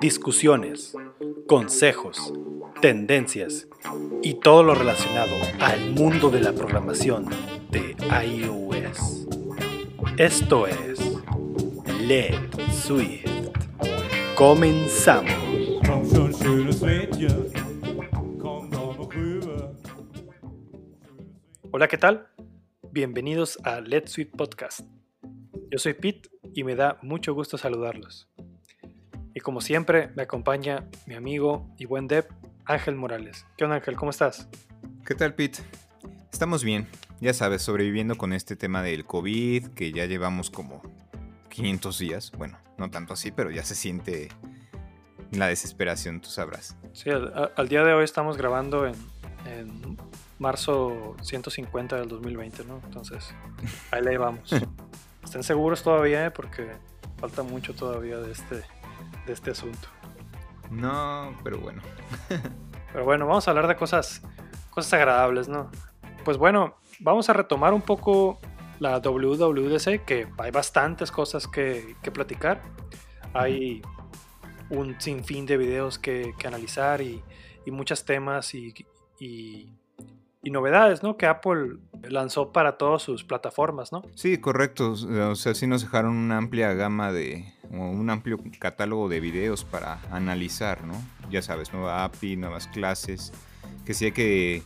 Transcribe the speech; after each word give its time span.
Discusiones, 0.00 0.96
consejos, 1.46 2.32
tendencias 2.80 3.68
y 4.22 4.34
todo 4.34 4.62
lo 4.62 4.74
relacionado 4.74 5.34
al 5.60 5.90
mundo 5.90 6.30
de 6.30 6.40
la 6.40 6.52
programación 6.52 7.26
de 7.70 7.96
iOS. 8.24 9.28
Esto 10.16 10.66
es 10.66 10.98
Let 12.00 12.50
Swift. 12.72 13.30
Comenzamos. 14.34 15.32
Hola, 21.70 21.88
¿qué 21.88 21.98
tal? 21.98 22.28
Bienvenidos 22.90 23.58
a 23.64 23.80
Let's 23.80 24.12
Sweet 24.12 24.32
Podcast. 24.36 24.80
Yo 25.70 25.78
soy 25.78 25.94
Pete 25.94 26.31
y 26.54 26.64
me 26.64 26.74
da 26.74 26.98
mucho 27.02 27.34
gusto 27.34 27.58
saludarlos. 27.58 28.28
Y 29.34 29.40
como 29.40 29.60
siempre, 29.60 30.10
me 30.14 30.22
acompaña 30.22 30.88
mi 31.06 31.14
amigo 31.14 31.66
y 31.78 31.86
buen 31.86 32.06
dev, 32.06 32.26
Ángel 32.64 32.96
Morales. 32.96 33.46
¿Qué 33.56 33.64
onda, 33.64 33.76
Ángel? 33.76 33.96
¿Cómo 33.96 34.10
estás? 34.10 34.48
¿Qué 35.06 35.14
tal, 35.14 35.34
Pete? 35.34 35.62
Estamos 36.30 36.64
bien, 36.64 36.86
ya 37.20 37.32
sabes, 37.32 37.62
sobreviviendo 37.62 38.16
con 38.16 38.32
este 38.32 38.56
tema 38.56 38.82
del 38.82 39.04
COVID, 39.04 39.68
que 39.68 39.92
ya 39.92 40.06
llevamos 40.06 40.50
como 40.50 40.82
500 41.48 41.98
días. 41.98 42.32
Bueno, 42.36 42.58
no 42.78 42.90
tanto 42.90 43.14
así, 43.14 43.30
pero 43.30 43.50
ya 43.50 43.64
se 43.64 43.74
siente 43.74 44.28
la 45.30 45.46
desesperación, 45.46 46.20
tú 46.20 46.28
sabrás. 46.28 46.76
Sí, 46.92 47.10
al, 47.10 47.68
día 47.68 47.84
de 47.84 47.94
hoy 47.94 48.04
estamos 48.04 48.36
grabando 48.36 48.86
en, 48.86 48.94
en 49.46 49.96
marzo 50.38 51.16
150 51.22 51.96
del 51.96 52.08
2020, 52.08 52.64
¿no? 52.64 52.80
Entonces, 52.84 53.34
ahí 53.90 54.02
le 54.02 54.18
vamos. 54.18 54.54
Estén 55.32 55.44
seguros 55.44 55.82
todavía, 55.82 56.26
¿eh? 56.26 56.30
porque 56.30 56.72
falta 57.16 57.42
mucho 57.42 57.72
todavía 57.72 58.18
de 58.18 58.32
este, 58.32 58.56
de 59.24 59.32
este 59.32 59.52
asunto. 59.52 59.88
No, 60.70 61.34
pero 61.42 61.58
bueno. 61.58 61.80
pero 62.92 63.06
bueno, 63.06 63.26
vamos 63.26 63.48
a 63.48 63.52
hablar 63.52 63.66
de 63.66 63.74
cosas, 63.74 64.20
cosas 64.68 64.92
agradables, 64.92 65.48
¿no? 65.48 65.70
Pues 66.22 66.36
bueno, 66.36 66.74
vamos 67.00 67.30
a 67.30 67.32
retomar 67.32 67.72
un 67.72 67.80
poco 67.80 68.40
la 68.78 68.98
WWDC, 68.98 70.04
que 70.04 70.28
hay 70.36 70.50
bastantes 70.50 71.10
cosas 71.10 71.48
que, 71.48 71.96
que 72.02 72.10
platicar. 72.10 72.60
Hay 73.32 73.80
un 74.68 75.00
sinfín 75.00 75.46
de 75.46 75.56
videos 75.56 75.98
que, 75.98 76.34
que 76.38 76.46
analizar 76.46 77.00
y, 77.00 77.24
y 77.64 77.70
muchos 77.70 78.04
temas 78.04 78.54
y, 78.54 78.74
y 79.18 79.72
y 80.42 80.50
novedades, 80.50 81.02
¿no? 81.02 81.16
Que 81.16 81.26
Apple 81.26 81.76
lanzó 82.02 82.52
para 82.52 82.76
todas 82.76 83.02
sus 83.02 83.24
plataformas, 83.24 83.92
¿no? 83.92 84.02
Sí, 84.14 84.38
correcto. 84.38 84.92
O 84.92 85.34
sea, 85.36 85.54
sí 85.54 85.66
nos 85.66 85.82
dejaron 85.82 86.16
una 86.16 86.36
amplia 86.36 86.74
gama 86.74 87.12
de, 87.12 87.52
un 87.70 88.10
amplio 88.10 88.38
catálogo 88.58 89.08
de 89.08 89.20
videos 89.20 89.64
para 89.64 90.00
analizar, 90.10 90.84
¿no? 90.84 90.94
Ya 91.30 91.42
sabes, 91.42 91.72
nueva 91.72 92.04
API, 92.04 92.36
nuevas 92.36 92.66
clases, 92.66 93.32
que 93.86 93.94
sí 93.94 94.06
hay 94.06 94.12
que 94.12 94.62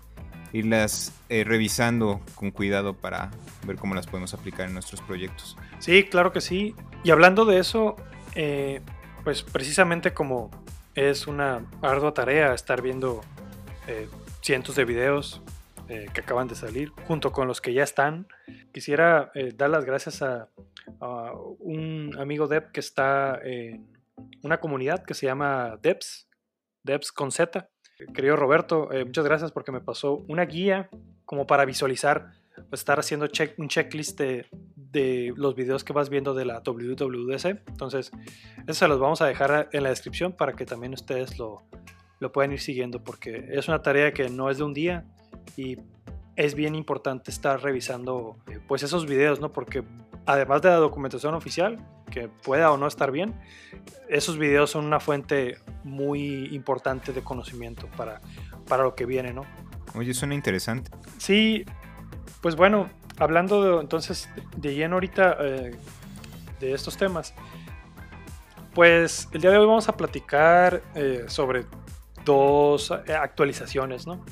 irlas 0.53 1.13
eh, 1.29 1.45
revisando 1.45 2.21
con 2.35 2.51
cuidado 2.51 2.95
para 2.95 3.31
ver 3.67 3.77
cómo 3.77 3.95
las 3.95 4.07
podemos 4.07 4.33
aplicar 4.33 4.69
en 4.69 4.75
nuestros 4.75 5.03
proyectos. 5.03 5.59
Sí, 5.79 6.05
claro 6.05 6.33
que 6.33 6.41
sí. 6.41 6.75
Y 7.05 7.11
hablando 7.11 7.45
de 7.45 7.59
eso, 7.59 7.97
eh, 8.35 8.81
pues 9.25 9.43
precisamente 9.43 10.15
como 10.15 10.51
es 10.95 11.27
una 11.27 11.61
ardua 11.83 12.15
tarea 12.15 12.55
estar 12.55 12.81
viendo 12.81 13.21
eh, 13.87 14.09
cientos 14.41 14.75
de 14.77 14.87
videos 14.87 15.43
eh, 15.89 16.07
que 16.13 16.21
acaban 16.21 16.49
de 16.49 16.55
salir, 16.55 16.91
junto 17.07 17.31
con 17.33 17.47
los 17.47 17.61
que 17.61 17.73
ya 17.73 17.85
están. 17.85 18.27
Quisiera 18.73 19.31
eh, 19.35 19.53
dar 19.55 19.71
las 19.71 19.85
gracias 19.85 20.23
a, 20.23 20.49
un 21.59 22.17
amigo 22.19 22.47
Dev 22.47 22.71
que 22.73 22.81
está 22.81 23.41
en 23.43 23.87
una 24.43 24.59
comunidad 24.59 25.05
que 25.05 25.15
se 25.15 25.27
llama 25.27 25.79
Devs, 25.83 26.29
Devs 26.83 27.13
con 27.13 27.33
Z. 27.33 27.69
Querido 28.15 28.37
Roberto, 28.37 28.93
eh, 28.93 29.05
muchas 29.05 29.25
gracias 29.25 29.53
porque 29.53 29.73
me 29.73 29.81
pasó 29.81 30.25
una 30.29 30.45
guía 30.45 30.89
como 31.25 31.47
para 31.47 31.65
visualizar, 31.65 32.31
pues, 32.69 32.81
estar 32.81 32.99
haciendo 32.99 33.27
check, 33.27 33.59
un 33.59 33.69
checklist 33.69 34.19
de, 34.19 34.47
de, 34.75 35.33
los 35.37 35.55
videos 35.55 35.83
que 35.83 35.93
vas 35.93 36.09
viendo 36.09 36.35
de 36.35 36.45
la 36.45 36.61
WWDC. 36.61 37.63
Entonces, 37.69 38.11
eso 38.67 38.75
se 38.75 38.89
los 38.89 39.01
vamos 39.01 39.23
a 39.23 39.27
dejar 39.27 39.69
en 39.73 39.83
la 39.83 39.89
descripción 39.89 40.33
para 40.33 40.55
que 40.55 40.67
también 40.67 40.95
ustedes 40.95 41.39
lo, 41.39 41.63
lo 42.21 42.33
puedan 42.33 42.53
ir 42.53 42.61
siguiendo 42.61 43.03
porque 43.03 43.49
es 43.51 43.69
una 43.69 43.83
tarea 43.83 44.13
que 44.13 44.29
no 44.29 44.51
es 44.51 44.59
de 44.59 44.65
un 44.65 44.75
día, 44.75 45.05
y 45.57 45.79
es 46.37 46.55
bien 46.55 46.75
importante 46.75 47.31
estar 47.31 47.63
revisando 47.63 48.37
eh, 48.47 48.61
pues 48.67 48.83
esos 48.83 49.07
videos, 49.07 49.41
¿no? 49.41 49.53
Porque 49.53 49.83
además 50.27 50.63
de 50.63 50.69
la 50.69 50.77
documentación 50.77 51.35
oficial, 51.35 51.79
que 52.11 52.29
pueda 52.29 52.71
o 52.71 52.77
no 52.77 52.87
estar 52.87 53.11
bien, 53.11 53.35
esos 54.09 54.39
videos 54.39 54.71
son 54.71 54.85
una 54.85 55.01
fuente 55.01 55.59
muy 55.83 56.55
importante 56.55 57.13
de 57.13 57.23
conocimiento 57.23 57.89
para, 57.97 58.21
para 58.69 58.83
lo 58.83 58.95
que 58.95 59.07
viene, 59.07 59.33
¿no? 59.33 59.43
Oye, 59.95 60.13
suena 60.13 60.35
interesante. 60.35 60.91
Sí, 61.19 61.65
pues 62.43 62.55
bueno, 62.55 62.91
hablando 63.19 63.81
entonces 63.81 64.29
de 64.57 64.75
lleno 64.75 64.97
ahorita 64.97 65.37
eh, 65.41 65.77
de 66.61 66.73
estos 66.73 66.97
temas, 66.97 67.35
pues 68.75 69.29
el 69.33 69.41
día 69.41 69.51
de 69.51 69.59
hoy 69.59 69.67
vamos 69.67 69.89
a 69.89 69.97
platicar 69.97 70.83
eh, 70.95 71.25
sobre 71.29 71.65
dos 72.27 72.91
actualizaciones, 72.91 74.07
¿no? 74.07 74.23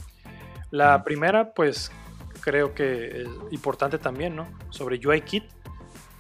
La 0.75 1.05
primera, 1.05 1.55
pues 1.55 1.93
creo 2.41 2.75
que 2.75 3.23
es 3.23 3.29
importante 3.53 3.97
también, 3.97 4.35
¿no? 4.35 4.49
Sobre 4.71 4.99
UIKit, 4.99 5.45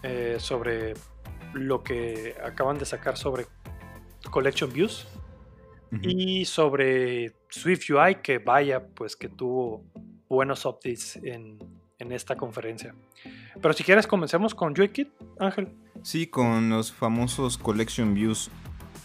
eh, 0.04 0.37
sobre 0.38 0.94
lo 1.54 1.82
que 1.82 2.37
acaban 2.41 2.78
de 2.78 2.84
sacar 2.84 3.16
sobre 3.16 3.47
Collection 4.31 4.72
Views 4.72 5.09
y 6.03 6.44
sobre 6.44 7.34
Swift 7.48 7.91
UI, 7.91 8.15
que 8.22 8.38
vaya, 8.38 8.87
pues 8.87 9.16
que 9.16 9.28
tuvo 9.28 9.82
buenos 10.28 10.65
updates 10.66 11.16
en, 11.16 11.59
en 11.98 12.12
esta 12.12 12.36
conferencia. 12.36 12.94
Pero 13.60 13.75
si 13.75 13.82
quieres, 13.82 14.06
comencemos 14.06 14.54
con 14.54 14.72
UIKit, 14.78 15.09
Ángel. 15.41 15.75
Sí, 16.03 16.28
con 16.28 16.71
los 16.71 16.92
famosos 16.92 17.59
Collection 17.59 18.15
Views 18.15 18.53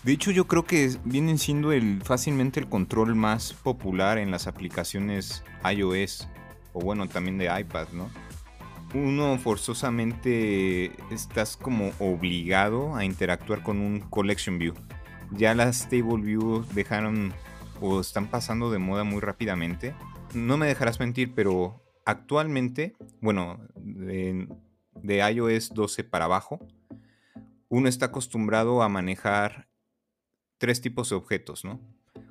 de 0.04 0.14
hecho, 0.14 0.32
yo 0.32 0.48
creo 0.48 0.64
que 0.64 0.96
vienen 1.04 1.38
siendo 1.38 1.72
el, 1.72 2.02
fácilmente 2.04 2.60
el 2.60 2.70
control 2.70 3.16
más 3.16 3.54
popular 3.54 4.18
en 4.18 4.32
las 4.32 4.48
aplicaciones 4.48 5.44
iOS, 5.70 6.28
o 6.74 6.80
bueno, 6.80 7.08
también 7.08 7.38
de 7.38 7.46
iPad, 7.46 7.88
¿no? 7.92 8.10
Uno 8.94 9.38
forzosamente 9.38 10.92
estás 11.14 11.58
como 11.58 11.92
obligado 12.00 12.96
a 12.96 13.06
interactuar 13.06 13.62
con 13.62 13.80
un 13.80 14.00
Collection 14.00 14.58
View. 14.58 14.74
Ya 15.32 15.54
las 15.54 15.82
Stable 15.82 16.24
View 16.24 16.66
dejaron 16.74 17.34
o 17.82 18.00
están 18.00 18.28
pasando 18.28 18.72
de 18.72 18.80
moda 18.80 19.04
muy 19.04 19.20
rápidamente. 19.20 19.94
No 20.34 20.58
me 20.58 20.66
dejarás 20.66 21.00
mentir, 21.00 21.34
pero 21.36 21.84
actualmente, 22.06 22.96
bueno, 23.22 23.60
de 23.76 25.32
iOS 25.34 25.74
12 25.74 26.04
para 26.04 26.26
abajo, 26.26 26.60
uno 27.68 27.88
está 27.88 28.08
acostumbrado 28.08 28.82
a 28.82 28.90
manejar 28.90 29.69
tres 30.60 30.82
tipos 30.82 31.10
de 31.10 31.16
objetos, 31.16 31.66
¿no? 31.66 31.82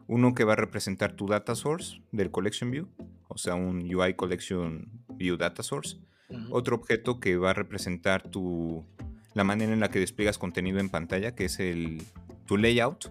Uno 0.06 0.34
que 0.34 0.44
va 0.44 0.52
a 0.52 0.56
representar 0.56 1.14
tu 1.14 1.26
data 1.26 1.54
source 1.54 2.00
del 2.12 2.30
collection 2.30 2.70
view, 2.70 2.88
o 3.26 3.36
sea, 3.36 3.56
un 3.56 3.92
UI 3.92 4.14
collection 4.14 4.88
view 5.08 5.36
data 5.36 5.64
source. 5.64 5.98
Otro 6.50 6.76
objeto 6.76 7.20
que 7.20 7.36
va 7.38 7.50
a 7.50 7.54
representar 7.54 8.22
tu, 8.22 8.84
la 9.32 9.44
manera 9.44 9.72
en 9.72 9.80
la 9.80 9.90
que 9.90 9.98
despliegas 9.98 10.36
contenido 10.36 10.78
en 10.78 10.90
pantalla, 10.90 11.34
que 11.34 11.46
es 11.46 11.58
el, 11.58 12.02
tu 12.46 12.58
layout. 12.58 13.10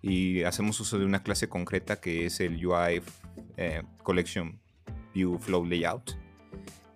Y 0.00 0.42
hacemos 0.42 0.80
uso 0.80 0.98
de 0.98 1.04
una 1.04 1.22
clase 1.22 1.48
concreta 1.48 2.00
que 2.00 2.26
es 2.26 2.40
el 2.40 2.64
UI 2.64 3.02
eh, 3.56 3.82
collection 4.02 4.58
view 5.12 5.38
flow 5.38 5.66
layout. 5.66 6.16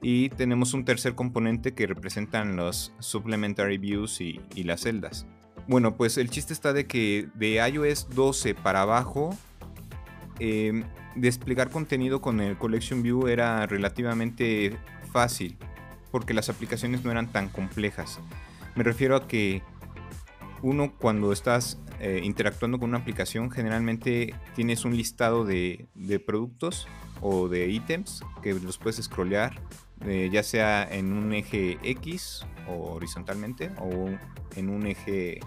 Y 0.00 0.30
tenemos 0.30 0.72
un 0.72 0.86
tercer 0.86 1.14
componente 1.14 1.74
que 1.74 1.86
representan 1.86 2.56
los 2.56 2.94
supplementary 3.00 3.76
views 3.76 4.20
y 4.22 4.40
las 4.64 4.80
celdas. 4.80 5.26
Bueno, 5.70 5.96
pues 5.96 6.18
el 6.18 6.30
chiste 6.30 6.52
está 6.52 6.72
de 6.72 6.88
que 6.88 7.28
de 7.34 7.64
iOS 7.64 8.08
12 8.10 8.56
para 8.56 8.82
abajo, 8.82 9.38
em, 10.40 10.82
desplegar 11.14 11.70
contenido 11.70 12.20
con 12.20 12.40
el 12.40 12.58
Collection 12.58 13.04
View 13.04 13.28
era 13.28 13.64
relativamente 13.66 14.76
fácil, 15.12 15.56
porque 16.10 16.34
las 16.34 16.48
aplicaciones 16.48 17.04
no 17.04 17.12
eran 17.12 17.30
tan 17.30 17.48
complejas. 17.48 18.18
Me 18.74 18.82
refiero 18.82 19.14
a 19.14 19.28
que 19.28 19.62
uno 20.60 20.92
cuando 20.98 21.30
estás 21.30 21.78
eh, 22.00 22.20
interactuando 22.24 22.80
con 22.80 22.88
una 22.88 22.98
aplicación 22.98 23.48
generalmente 23.52 24.34
tienes 24.56 24.84
un 24.84 24.96
listado 24.96 25.44
de, 25.44 25.86
productos 26.26 26.88
o 27.20 27.46
de 27.46 27.68
ítems 27.68 28.24
que 28.42 28.54
los 28.54 28.76
puedes 28.76 28.96
scrollear 28.96 29.60
eh, 30.06 30.30
ya 30.32 30.42
sea 30.42 30.82
en 30.90 31.12
un 31.12 31.32
eje 31.34 31.78
X 31.82 32.46
o 32.66 32.94
horizontalmente 32.94 33.70
o 33.78 34.08
en 34.56 34.70
un 34.70 34.86
eje 34.86 35.40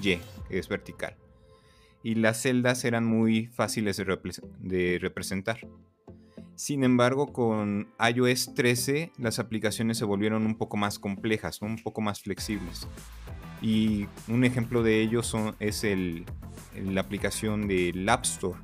y, 0.00 0.18
es 0.50 0.68
vertical. 0.68 1.16
Y 2.02 2.14
las 2.14 2.42
celdas 2.42 2.84
eran 2.84 3.04
muy 3.04 3.46
fáciles 3.46 3.96
de, 3.96 4.98
representar. 5.00 5.58
Sin 6.54 6.84
embargo, 6.84 7.32
con 7.32 7.88
iOS 7.98 8.54
13 8.54 9.12
las 9.18 9.38
aplicaciones 9.38 9.98
se 9.98 10.04
volvieron 10.04 10.46
un 10.46 10.56
poco 10.56 10.76
más 10.76 10.98
complejas, 10.98 11.60
un 11.62 11.82
poco 11.82 12.00
más 12.00 12.22
flexibles. 12.22 12.86
Y 13.60 14.06
un 14.28 14.44
ejemplo 14.44 14.82
de 14.82 15.00
ello 15.00 15.20
es 15.60 15.84
el, 15.84 16.24
la 16.74 17.00
aplicación 17.00 17.68
del 17.68 18.08
App 18.08 18.24
Store. 18.24 18.58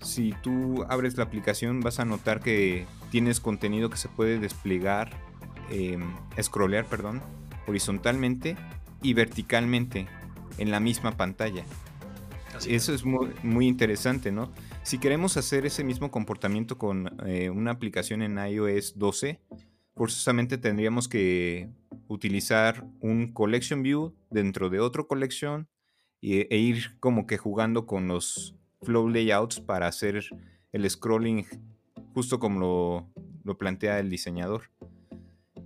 Si 0.00 0.34
tú 0.42 0.84
abres 0.88 1.18
la 1.18 1.24
aplicación 1.24 1.80
vas 1.80 2.00
a 2.00 2.04
notar 2.04 2.40
que 2.40 2.86
tienes 3.10 3.40
contenido 3.40 3.90
que 3.90 3.98
se 3.98 4.08
puede 4.08 4.38
desplegar, 4.38 5.10
eh, 5.70 5.98
perdón, 6.88 7.20
horizontalmente 7.66 8.56
y 9.02 9.14
verticalmente 9.14 10.06
en 10.60 10.70
la 10.70 10.78
misma 10.78 11.16
pantalla. 11.16 11.64
Eso 12.68 12.92
es 12.92 13.04
muy, 13.04 13.30
muy, 13.42 13.66
interesante, 13.66 14.30
¿no? 14.30 14.52
Si 14.82 14.98
queremos 14.98 15.36
hacer 15.38 15.64
ese 15.64 15.82
mismo 15.82 16.10
comportamiento 16.10 16.76
con 16.76 17.10
eh, 17.26 17.48
una 17.48 17.70
aplicación 17.70 18.20
en 18.20 18.38
iOS 18.38 18.98
12, 18.98 19.40
forzosamente 19.96 20.58
tendríamos 20.58 21.08
que 21.08 21.70
utilizar 22.08 22.84
un 23.00 23.32
collection 23.32 23.82
view 23.82 24.14
dentro 24.30 24.68
de 24.68 24.80
otro 24.80 25.08
collection 25.08 25.68
e, 26.20 26.46
ir 26.50 26.98
como 27.00 27.26
que 27.26 27.38
jugando 27.38 27.86
con 27.86 28.08
los 28.08 28.54
flow 28.82 29.08
layouts 29.08 29.60
para 29.60 29.86
hacer 29.86 30.22
el 30.72 30.90
scrolling 30.90 31.46
justo 32.12 32.38
como 32.38 32.60
lo, 32.60 33.10
lo 33.42 33.56
plantea 33.56 34.00
el 34.00 34.10
diseñador. 34.10 34.70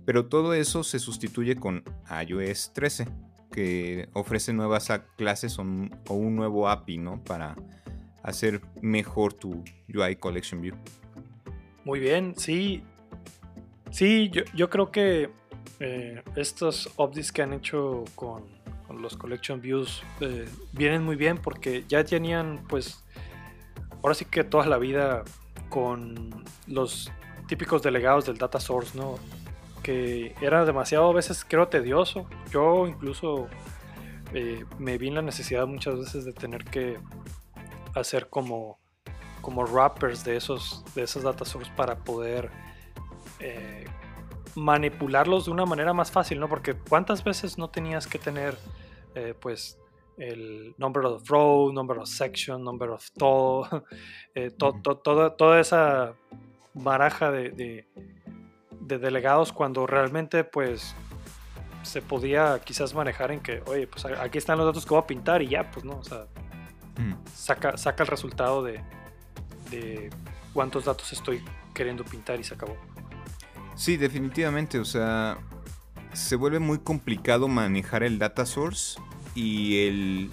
Pero 0.05 0.27
todo 0.27 0.53
eso 0.53 0.83
se 0.83 0.99
sustituye 0.99 1.57
con 1.57 1.83
iOS 2.25 2.71
13 2.73 3.07
que 3.55 4.09
ofrece 4.11 4.51
nuevas 4.51 4.91
clases 5.15 5.57
o 5.57 5.61
un, 5.61 6.35
nuevo 6.35 6.67
API, 6.67 6.97
¿no? 6.97 7.23
Para 7.23 7.55
hacer 8.21 8.59
mejor 8.81 9.31
tu 9.31 9.63
UI 9.87 10.17
Collection 10.17 10.61
View. 10.61 10.75
Muy 11.85 12.01
bien, 12.01 12.33
sí. 12.35 12.83
Sí, 13.91 14.29
yo, 14.53 14.69
creo 14.69 14.91
que 14.91 15.29
eh, 15.79 16.21
estos 16.35 16.87
updates 16.97 17.31
que 17.31 17.43
han 17.43 17.53
hecho 17.53 18.03
con, 18.15 18.43
los 18.99 19.15
Collection 19.15 19.61
Views 19.61 20.03
eh, 20.19 20.45
vienen 20.73 21.03
muy 21.03 21.15
bien 21.15 21.37
porque 21.37 21.85
ya 21.87 22.03
tenían, 22.03 22.65
pues, 22.67 23.05
ahora 24.03 24.15
sí 24.15 24.25
que 24.25 24.43
toda 24.43 24.65
la 24.65 24.77
vida 24.77 25.23
con 25.69 26.43
los 26.67 27.09
típicos 27.47 27.81
delegados 27.81 28.25
del 28.25 28.37
data 28.37 28.59
source, 28.59 28.97
¿no? 28.97 29.17
Que 29.85 30.33
era 30.41 30.65
demasiado 30.65 31.11
a 31.11 31.13
veces 31.13 31.45
creo 31.47 31.67
tedioso. 31.67 32.25
Yo 32.49 32.87
incluso 32.87 33.47
eh, 34.33 34.65
me 34.79 34.97
vi 34.97 35.09
en 35.09 35.13
la 35.13 35.21
necesidad 35.21 35.67
muchas 35.67 35.99
veces 35.99 36.25
de 36.25 36.33
tener 36.33 36.63
que 36.65 36.97
hacer 37.93 38.27
como, 38.27 38.79
como 39.41 39.63
wrappers 39.63 40.23
de 40.23 40.37
esos, 40.37 40.83
de 40.95 41.03
esos 41.03 41.21
data 41.21 41.45
sources 41.45 41.71
para 41.75 41.97
poder 41.97 42.49
eh, 43.39 43.85
manipularlos 44.55 45.45
de 45.45 45.51
una 45.51 45.67
manera 45.67 45.93
más 45.93 46.09
fácil, 46.09 46.39
¿no? 46.39 46.49
Porque 46.49 46.73
cuántas 46.73 47.23
veces 47.23 47.59
no 47.59 47.69
tenías 47.69 48.07
que 48.07 48.17
tener 48.17 48.57
eh, 49.13 49.35
pues 49.39 49.77
el 50.17 50.73
number 50.79 51.05
of 51.05 51.29
row, 51.29 51.71
number 51.71 51.99
of 51.99 52.09
section, 52.09 52.63
number 52.63 52.89
of 52.89 53.07
todo, 53.19 53.83
toda 55.37 55.59
esa 55.59 56.15
baraja 56.73 57.29
de 57.29 57.51
de 57.51 57.87
delegados 58.87 59.51
cuando 59.51 59.87
realmente 59.87 60.43
pues 60.43 60.95
se 61.83 62.01
podía 62.01 62.59
quizás 62.63 62.93
manejar 62.93 63.31
en 63.31 63.39
que, 63.39 63.61
oye, 63.67 63.87
pues 63.87 64.05
aquí 64.05 64.37
están 64.37 64.57
los 64.57 64.65
datos 64.65 64.85
que 64.85 64.89
voy 64.89 65.03
a 65.03 65.07
pintar 65.07 65.41
y 65.41 65.47
ya, 65.47 65.69
pues 65.71 65.85
no, 65.85 65.97
o 65.97 66.03
sea, 66.03 66.25
mm. 66.97 67.13
saca, 67.33 67.77
saca 67.77 68.03
el 68.03 68.07
resultado 68.07 68.63
de, 68.63 68.81
de 69.69 70.09
cuántos 70.53 70.85
datos 70.85 71.11
estoy 71.13 71.43
queriendo 71.73 72.03
pintar 72.03 72.39
y 72.39 72.43
se 72.43 72.55
acabó. 72.55 72.75
Sí, 73.75 73.97
definitivamente, 73.97 74.79
o 74.79 74.85
sea, 74.85 75.37
se 76.13 76.35
vuelve 76.35 76.59
muy 76.59 76.79
complicado 76.79 77.47
manejar 77.47 78.03
el 78.03 78.17
data 78.17 78.45
source 78.45 78.99
y 79.35 79.87
el, 79.87 80.31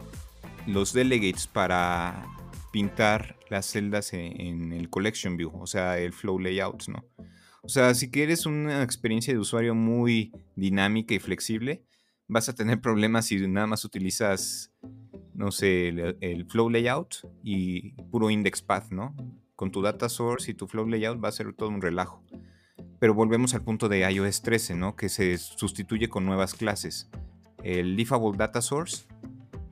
los 0.66 0.93
delegates 0.93 1.46
para 1.46 2.25
pintar 2.70 3.37
las 3.50 3.66
celdas 3.66 4.14
en, 4.14 4.40
en 4.40 4.72
el 4.72 4.88
collection 4.88 5.37
view, 5.37 5.52
o 5.60 5.66
sea, 5.66 5.99
el 5.99 6.12
flow 6.12 6.38
layout, 6.38 6.88
¿no? 6.88 7.04
O 7.64 7.69
sea, 7.69 7.94
si 7.94 8.11
quieres 8.11 8.44
una 8.44 8.82
experiencia 8.82 9.32
de 9.32 9.38
usuario 9.38 9.73
muy 9.73 10.32
dinámica 10.56 11.14
y 11.14 11.20
flexible, 11.20 11.85
vas 12.26 12.49
a 12.49 12.55
tener 12.55 12.81
problemas 12.81 13.26
si 13.26 13.47
nada 13.47 13.69
más 13.69 13.85
utilizas, 13.85 14.73
no 15.32 15.53
sé, 15.53 15.88
el, 15.88 16.44
flow 16.47 16.69
layout 16.69 17.29
y 17.44 17.93
puro 18.11 18.31
index 18.31 18.62
path, 18.62 18.91
¿no? 18.91 19.14
Con 19.55 19.70
tu 19.70 19.81
data 19.81 20.09
source 20.09 20.50
y 20.50 20.55
tu 20.55 20.67
flow 20.67 20.88
layout 20.88 21.23
va 21.23 21.29
a 21.29 21.32
ser 21.32 21.53
todo 21.53 21.69
un 21.69 21.81
relajo. 21.81 22.25
Pero 22.99 23.14
volvemos 23.14 23.55
al 23.55 23.62
punto 23.62 23.88
de 23.88 24.11
iOS 24.11 24.43
13, 24.43 24.75
¿no? 24.75 24.97
Que 24.97 25.09
se 25.09 25.38
sustituye 25.38 26.09
con 26.09 26.26
nuevas 26.26 26.55
clases. 26.55 27.11
El 27.62 27.94
Leafable 27.94 28.37
Data 28.37 28.61
Source 28.61 29.06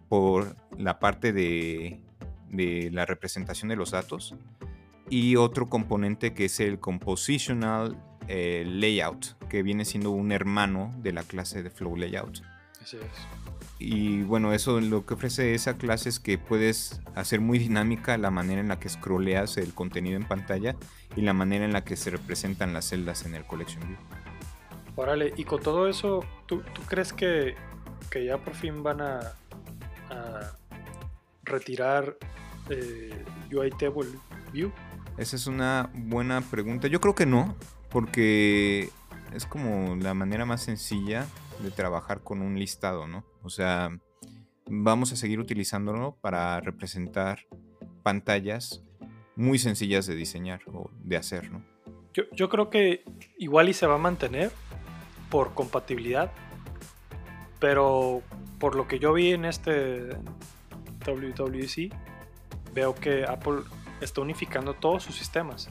por 0.08 0.56
la 0.78 1.00
parte 1.00 1.32
de, 1.32 2.04
de 2.50 2.90
la 2.92 3.04
representación 3.04 3.68
de 3.68 3.76
los 3.76 3.90
datos 3.90 4.36
y 5.10 5.36
otro 5.36 5.68
componente 5.68 6.32
que 6.32 6.46
es 6.46 6.60
el 6.60 6.78
Compositional 6.78 7.98
eh, 8.28 8.64
Layout, 8.66 9.36
que 9.48 9.62
viene 9.62 9.84
siendo 9.84 10.10
un 10.12 10.30
hermano 10.30 10.94
de 10.98 11.12
la 11.12 11.24
clase 11.24 11.62
de 11.62 11.70
Flow 11.70 11.96
Layout. 11.96 12.42
Así 12.80 12.96
es. 12.96 13.02
Y 13.80 14.22
bueno, 14.22 14.52
eso 14.52 14.80
lo 14.80 15.06
que 15.06 15.14
ofrece 15.14 15.54
esa 15.54 15.78
clase 15.78 16.10
es 16.10 16.20
que 16.20 16.36
puedes 16.36 17.00
hacer 17.14 17.40
muy 17.40 17.58
dinámica 17.58 18.16
la 18.18 18.30
manera 18.30 18.60
en 18.60 18.68
la 18.68 18.78
que 18.78 18.90
scrolleas 18.90 19.56
el 19.56 19.72
contenido 19.74 20.16
en 20.16 20.28
pantalla 20.28 20.76
y 21.16 21.22
la 21.22 21.32
manera 21.32 21.64
en 21.64 21.72
la 21.72 21.82
que 21.82 21.96
se 21.96 22.10
representan 22.10 22.74
las 22.74 22.90
celdas 22.90 23.24
en 23.24 23.34
el 23.34 23.44
Collection 23.46 23.80
View. 23.88 23.98
Órale, 24.96 25.32
y 25.36 25.44
con 25.44 25.62
todo 25.62 25.88
eso, 25.88 26.20
¿tú, 26.46 26.62
crees 26.88 27.14
que, 27.14 27.54
que, 28.10 28.26
ya 28.26 28.36
por 28.36 28.54
fin 28.54 28.82
van 28.82 29.00
a, 29.00 29.20
retirar 31.44 32.16
eh, 32.68 33.24
UI 33.50 33.70
Table 33.70 34.10
View? 34.52 34.70
Esa 35.20 35.36
es 35.36 35.46
una 35.46 35.90
buena 35.92 36.40
pregunta. 36.40 36.88
Yo 36.88 36.98
creo 36.98 37.14
que 37.14 37.26
no, 37.26 37.54
porque 37.90 38.88
es 39.34 39.44
como 39.44 39.94
la 39.96 40.14
manera 40.14 40.46
más 40.46 40.62
sencilla 40.62 41.26
de 41.62 41.70
trabajar 41.70 42.22
con 42.22 42.40
un 42.40 42.58
listado, 42.58 43.06
¿no? 43.06 43.22
O 43.42 43.50
sea, 43.50 43.90
vamos 44.66 45.12
a 45.12 45.16
seguir 45.16 45.38
utilizándolo 45.38 46.16
para 46.22 46.58
representar 46.60 47.40
pantallas 48.02 48.82
muy 49.36 49.58
sencillas 49.58 50.06
de 50.06 50.14
diseñar 50.14 50.62
o 50.72 50.90
de 51.04 51.18
hacer, 51.18 51.52
¿no? 51.52 51.62
Yo, 52.32 52.48
creo 52.48 52.70
que 52.70 53.04
igual 53.36 53.68
y 53.68 53.74
se 53.74 53.86
va 53.86 53.96
a 53.96 53.98
mantener 53.98 54.50
por 55.28 55.52
compatibilidad, 55.52 56.32
pero 57.58 58.22
por 58.58 58.74
lo 58.74 58.88
que 58.88 58.98
yo 58.98 59.12
vi 59.12 59.32
en 59.32 59.44
este 59.44 60.16
WWC, 61.06 61.94
veo 62.72 62.94
que 62.94 63.26
Apple 63.26 63.64
está 64.00 64.20
unificando 64.20 64.74
todos 64.74 65.02
sus 65.02 65.16
sistemas. 65.16 65.68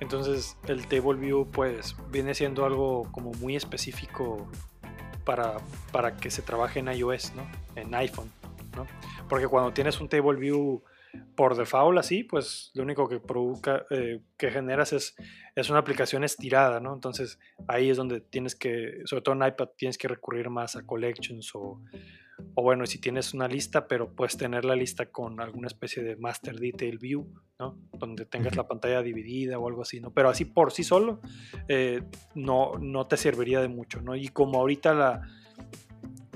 Entonces 0.00 0.56
el 0.66 0.86
Table 0.88 1.18
View 1.18 1.48
pues 1.50 1.96
viene 2.10 2.34
siendo 2.34 2.64
algo 2.64 3.08
como 3.12 3.32
muy 3.32 3.54
específico 3.54 4.48
para, 5.24 5.58
para 5.92 6.16
que 6.16 6.30
se 6.30 6.42
trabaje 6.42 6.80
en 6.80 6.88
iOS, 6.88 7.34
¿no? 7.34 7.46
En 7.76 7.94
iPhone, 7.94 8.30
¿no? 8.76 8.86
Porque 9.28 9.46
cuando 9.46 9.72
tienes 9.72 10.00
un 10.00 10.08
Table 10.08 10.38
View 10.38 10.82
por 11.36 11.56
default 11.56 11.98
así, 11.98 12.24
pues 12.24 12.70
lo 12.74 12.82
único 12.82 13.08
que 13.08 13.20
provoca, 13.20 13.86
eh, 13.90 14.20
que 14.36 14.50
generas 14.50 14.92
es, 14.92 15.14
es 15.54 15.70
una 15.70 15.78
aplicación 15.78 16.24
estirada, 16.24 16.80
¿no? 16.80 16.94
Entonces 16.94 17.38
ahí 17.68 17.90
es 17.90 17.96
donde 17.96 18.20
tienes 18.20 18.54
que, 18.54 19.02
sobre 19.04 19.22
todo 19.22 19.34
en 19.34 19.46
iPad, 19.46 19.68
tienes 19.76 19.98
que 19.98 20.08
recurrir 20.08 20.50
más 20.50 20.74
a 20.76 20.84
collections 20.84 21.54
o 21.54 21.80
o 22.54 22.62
bueno, 22.62 22.86
si 22.86 22.98
tienes 22.98 23.34
una 23.34 23.48
lista, 23.48 23.86
pero 23.86 24.14
puedes 24.14 24.36
tener 24.36 24.64
la 24.64 24.76
lista 24.76 25.06
con 25.06 25.40
alguna 25.40 25.68
especie 25.68 26.02
de 26.02 26.16
master 26.16 26.58
detail 26.58 26.98
view, 26.98 27.26
¿no? 27.58 27.78
Donde 27.92 28.26
tengas 28.26 28.56
la 28.56 28.66
pantalla 28.66 29.02
dividida 29.02 29.58
o 29.58 29.68
algo 29.68 29.82
así, 29.82 30.00
¿no? 30.00 30.12
Pero 30.12 30.28
así 30.28 30.44
por 30.44 30.72
sí 30.72 30.84
solo 30.84 31.20
eh, 31.68 32.02
no, 32.34 32.78
no 32.78 33.06
te 33.06 33.16
serviría 33.16 33.60
de 33.60 33.68
mucho, 33.68 34.00
¿no? 34.00 34.16
Y 34.16 34.28
como 34.28 34.58
ahorita 34.58 34.94
la, 34.94 35.22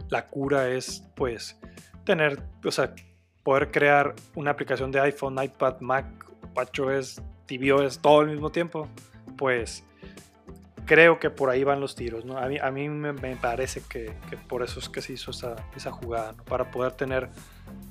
la 0.09 0.26
cura 0.26 0.71
es, 0.71 1.05
pues, 1.15 1.59
tener, 2.05 2.43
o 2.65 2.71
sea, 2.71 2.95
poder 3.43 3.71
crear 3.71 4.15
una 4.35 4.50
aplicación 4.50 4.91
de 4.91 5.00
iPhone, 5.00 5.43
iPad, 5.43 5.81
Mac, 5.81 6.07
WatchOS, 6.55 7.23
tvOS 7.47 8.00
todo 8.00 8.21
al 8.21 8.29
mismo 8.29 8.50
tiempo, 8.50 8.88
pues 9.37 9.85
creo 10.87 11.19
que 11.19 11.31
por 11.31 11.50
ahí 11.50 11.64
van 11.64 11.81
los 11.81 11.95
tiros, 11.95 12.25
¿no? 12.25 12.38
A 12.38 12.49
mí, 12.49 12.59
a 12.59 12.71
mí 12.71 12.88
me, 12.88 13.12
parece 13.37 13.83
que, 13.87 14.12
por 14.49 14.62
eso 14.62 14.78
es 14.78 14.88
que 14.88 15.02
se 15.02 15.12
hizo 15.12 15.33
esa, 15.33 15.57
esa 15.76 15.90
jugada, 15.90 16.33
¿no? 16.33 16.45
Para 16.45 16.71
poder 16.71 16.93
tener, 16.93 17.28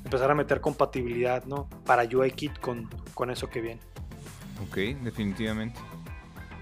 empezar 0.03 0.31
a 0.31 0.35
meter 0.35 0.61
compatibilidad, 0.61 1.43
¿no? 1.45 1.69
Para 1.85 2.03
UIKit 2.03 2.57
con, 2.59 2.89
con 3.13 3.29
eso 3.29 3.49
que 3.49 3.61
viene. 3.61 3.81
Ok, 4.67 4.77
definitivamente. 5.03 5.79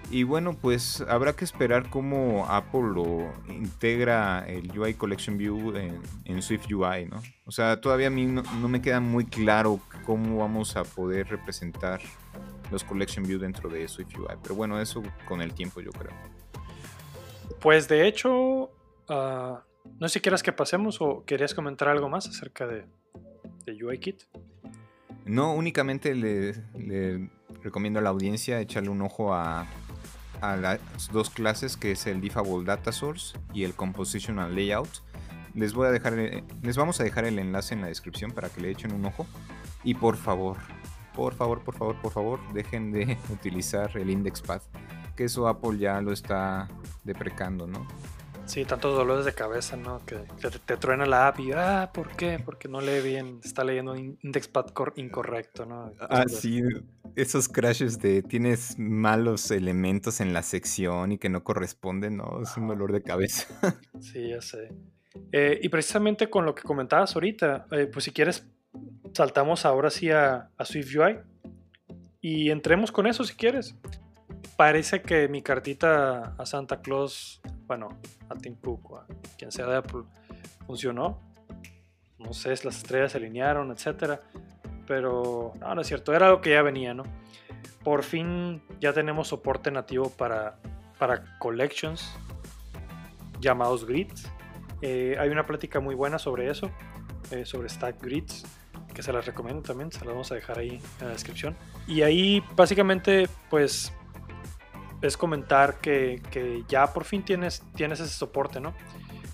Y 0.10 0.24
bueno, 0.24 0.54
pues 0.54 1.04
habrá 1.08 1.34
que 1.34 1.46
esperar 1.46 1.90
cómo 1.90 2.46
Apple 2.48 2.82
lo 2.94 3.34
integra 3.50 4.46
el 4.48 4.78
UI 4.78 4.94
Collection 4.96 5.38
View 5.38 5.76
en, 5.76 6.42
Swift 6.42 6.72
UI, 6.72 7.06
¿no? 7.06 7.22
O 7.46 7.52
sea, 7.52 7.80
todavía 7.82 8.08
a 8.08 8.10
mí 8.12 8.26
no, 8.26 8.44
no, 8.44 8.68
me 8.68 8.82
queda 8.82 9.00
muy 9.00 9.26
claro 9.26 9.80
cómo 10.06 10.38
vamos 10.38 10.76
a 10.76 10.84
poder 10.84 11.30
representar 11.30 12.02
los 12.74 12.84
Collection 12.84 13.24
View 13.24 13.40
dentro 13.40 13.70
de 13.70 13.88
Swift 13.88 14.18
UI. 14.18 14.36
Pero 14.42 14.56
bueno, 14.56 14.82
eso 14.82 15.02
con 15.28 15.42
el 15.42 15.54
tiempo 15.54 15.80
yo 15.80 15.92
creo. 15.92 16.12
Pues 17.62 17.88
de 17.88 18.08
hecho, 18.08 18.72
ah, 19.08 19.64
no 20.00 20.10
sé 20.10 20.16
si 20.16 20.20
quieras 20.20 20.44
que 20.44 20.52
pasemos 20.52 21.00
o 21.00 21.24
querías 21.26 21.54
comentar 21.54 21.88
algo 21.88 22.10
más 22.10 22.28
acerca 22.28 22.68
de, 22.68 22.86
de 23.66 23.84
UIKit. 23.84 24.24
No, 25.26 25.54
únicamente 25.54 26.14
le, 26.16 27.30
recomiendo 27.62 28.00
a 28.00 28.02
la 28.02 28.10
audiencia 28.10 28.60
echarle 28.60 28.90
un 28.90 29.02
ojo 29.02 29.34
a, 29.34 29.66
a 30.42 30.58
las 30.58 30.82
dos 31.14 31.30
clases 31.30 31.78
que 31.78 31.92
es 31.92 32.06
el 32.08 32.20
Diffable 32.20 32.66
Data 32.66 32.92
Source 32.92 33.38
y 33.54 33.64
el 33.64 33.74
Compositional 33.74 34.54
Layout. 34.54 34.90
Les 35.54 35.74
voy 35.74 35.88
a 35.88 35.92
dejar, 35.92 36.16
les 36.62 36.78
vamos 36.78 37.00
a 37.00 37.04
dejar 37.04 37.26
el 37.26 37.40
enlace 37.40 37.76
en 37.76 37.82
la 37.82 37.88
descripción 37.88 38.32
para 38.32 38.50
que 38.50 38.60
le 38.60 38.72
echen 38.72 38.92
un 38.92 39.06
ojo. 39.06 39.28
Y 39.84 39.94
por 39.94 40.18
favor, 40.18 40.58
por 41.16 41.34
favor, 41.34 41.64
por 41.64 41.76
favor, 41.76 41.96
por 42.02 42.12
favor, 42.12 42.40
dejen 42.54 42.92
de 42.92 43.18
utilizar 43.30 43.96
el 43.98 44.10
IndexPad, 44.10 44.62
que 45.16 45.26
eso 45.26 45.48
Apple 45.48 45.78
ya 45.78 46.02
lo 46.02 46.12
está 46.12 46.68
deprecando, 47.04 47.68
¿no? 47.68 47.88
Sí, 48.46 48.66
tantos 48.66 48.96
dolores 48.96 49.24
de 49.26 49.34
cabeza, 49.34 49.78
¿no? 49.78 50.06
Que, 50.06 50.18
te, 50.66 50.78
truena 50.78 51.06
la 51.06 51.28
app 51.28 51.40
y, 51.40 51.54
ah, 51.54 51.92
¿por 51.94 52.16
qué? 52.16 52.40
Porque 52.44 52.68
no 52.68 52.82
lee 52.82 53.00
bien, 53.02 53.40
está 53.44 53.64
leyendo 53.64 53.94
un 53.94 54.18
indexpad 54.22 54.66
incorrecto, 54.98 55.66
¿no? 55.66 55.94
Ah, 56.00 56.26
sí, 56.28 56.62
esos 57.16 57.48
crashes 57.48 58.00
de 58.00 58.22
tienes 58.22 58.78
malos 58.78 59.50
elementos 59.52 60.20
en 60.20 60.34
la 60.34 60.44
sección 60.44 61.14
y 61.14 61.18
que 61.18 61.30
no 61.30 61.44
corresponden, 61.44 62.18
¿no? 62.18 62.42
Es 62.42 62.58
un 62.58 62.68
dolor 62.68 62.92
de 62.92 63.02
cabeza. 63.02 63.48
Sí, 64.02 64.30
ya 64.30 64.42
sé. 64.42 64.70
Eh, 65.32 65.60
y 65.62 65.70
precisamente 65.70 66.30
con 66.30 66.46
lo 66.46 66.54
que 66.54 66.64
comentabas 66.64 67.16
ahorita, 67.16 67.68
eh, 67.72 67.90
pues 67.92 68.06
si 68.06 68.12
quieres, 68.12 68.46
saltamos 69.14 69.66
ahora 69.66 69.90
sí 69.90 70.12
a, 70.12 70.50
a 70.58 70.66
SwiftUI 70.66 71.20
y 72.22 72.52
entremos 72.52 72.92
con 72.92 73.08
eso 73.08 73.24
si 73.24 73.36
quieres. 73.36 73.76
Parece 74.56 75.02
que 75.02 75.28
mi 75.28 75.42
cartita 75.42 76.36
a 76.38 76.46
Santa 76.46 76.82
Claus 76.82 77.42
bueno, 77.66 77.90
a 78.30 78.36
Tim 78.36 78.56
Cook 78.56 79.00
a 79.00 79.08
quien 79.38 79.52
sea 79.52 79.66
de 79.66 79.78
Apple, 79.78 80.04
funcionó. 80.66 81.20
No 82.20 82.34
sé, 82.34 82.50
las 82.50 82.78
estrellas 82.78 83.12
se 83.12 83.18
alinearon, 83.18 83.72
etcétera. 83.72 84.22
Pero 84.88 85.54
no, 85.60 85.82
es 85.82 85.88
cierto, 85.88 86.14
era 86.14 86.30
lo 86.30 86.42
que 86.42 86.52
ya 86.52 86.62
venía, 86.62 86.94
¿no? 86.94 87.04
Por 87.84 88.04
fin 88.04 88.62
ya 88.80 88.94
tenemos 88.94 89.30
soporte 89.30 89.72
nativo 89.72 90.10
para, 90.10 90.58
para 90.98 91.38
collections 91.40 92.16
llamados 93.40 93.86
grids. 93.86 94.30
Eh, 94.82 95.16
hay 95.20 95.30
una 95.30 95.46
plática 95.46 95.80
muy 95.80 95.96
buena 95.96 96.20
sobre 96.20 96.50
eso, 96.50 96.70
eh, 97.32 97.46
sobre 97.46 97.70
stack 97.70 98.02
grids, 98.02 98.46
que 98.94 99.04
se 99.04 99.12
las 99.12 99.26
recomiendo 99.26 99.62
también, 99.62 99.92
se 99.92 100.00
las 100.00 100.10
vamos 100.10 100.32
a 100.32 100.36
dejar 100.36 100.60
ahí 100.60 100.82
en 101.00 101.08
la 101.08 101.14
descripción. 101.14 101.56
Y 101.88 102.02
ahí 102.02 102.44
básicamente 102.56 103.28
pues 103.50 103.92
es 105.02 105.18
comentar 105.18 105.80
que, 105.80 106.22
ya 106.68 106.94
por 106.94 107.04
fin 107.04 107.24
tienes, 107.24 107.62
tienes 107.76 108.00
ese 108.00 108.14
soporte, 108.14 108.60
¿no? 108.60 108.74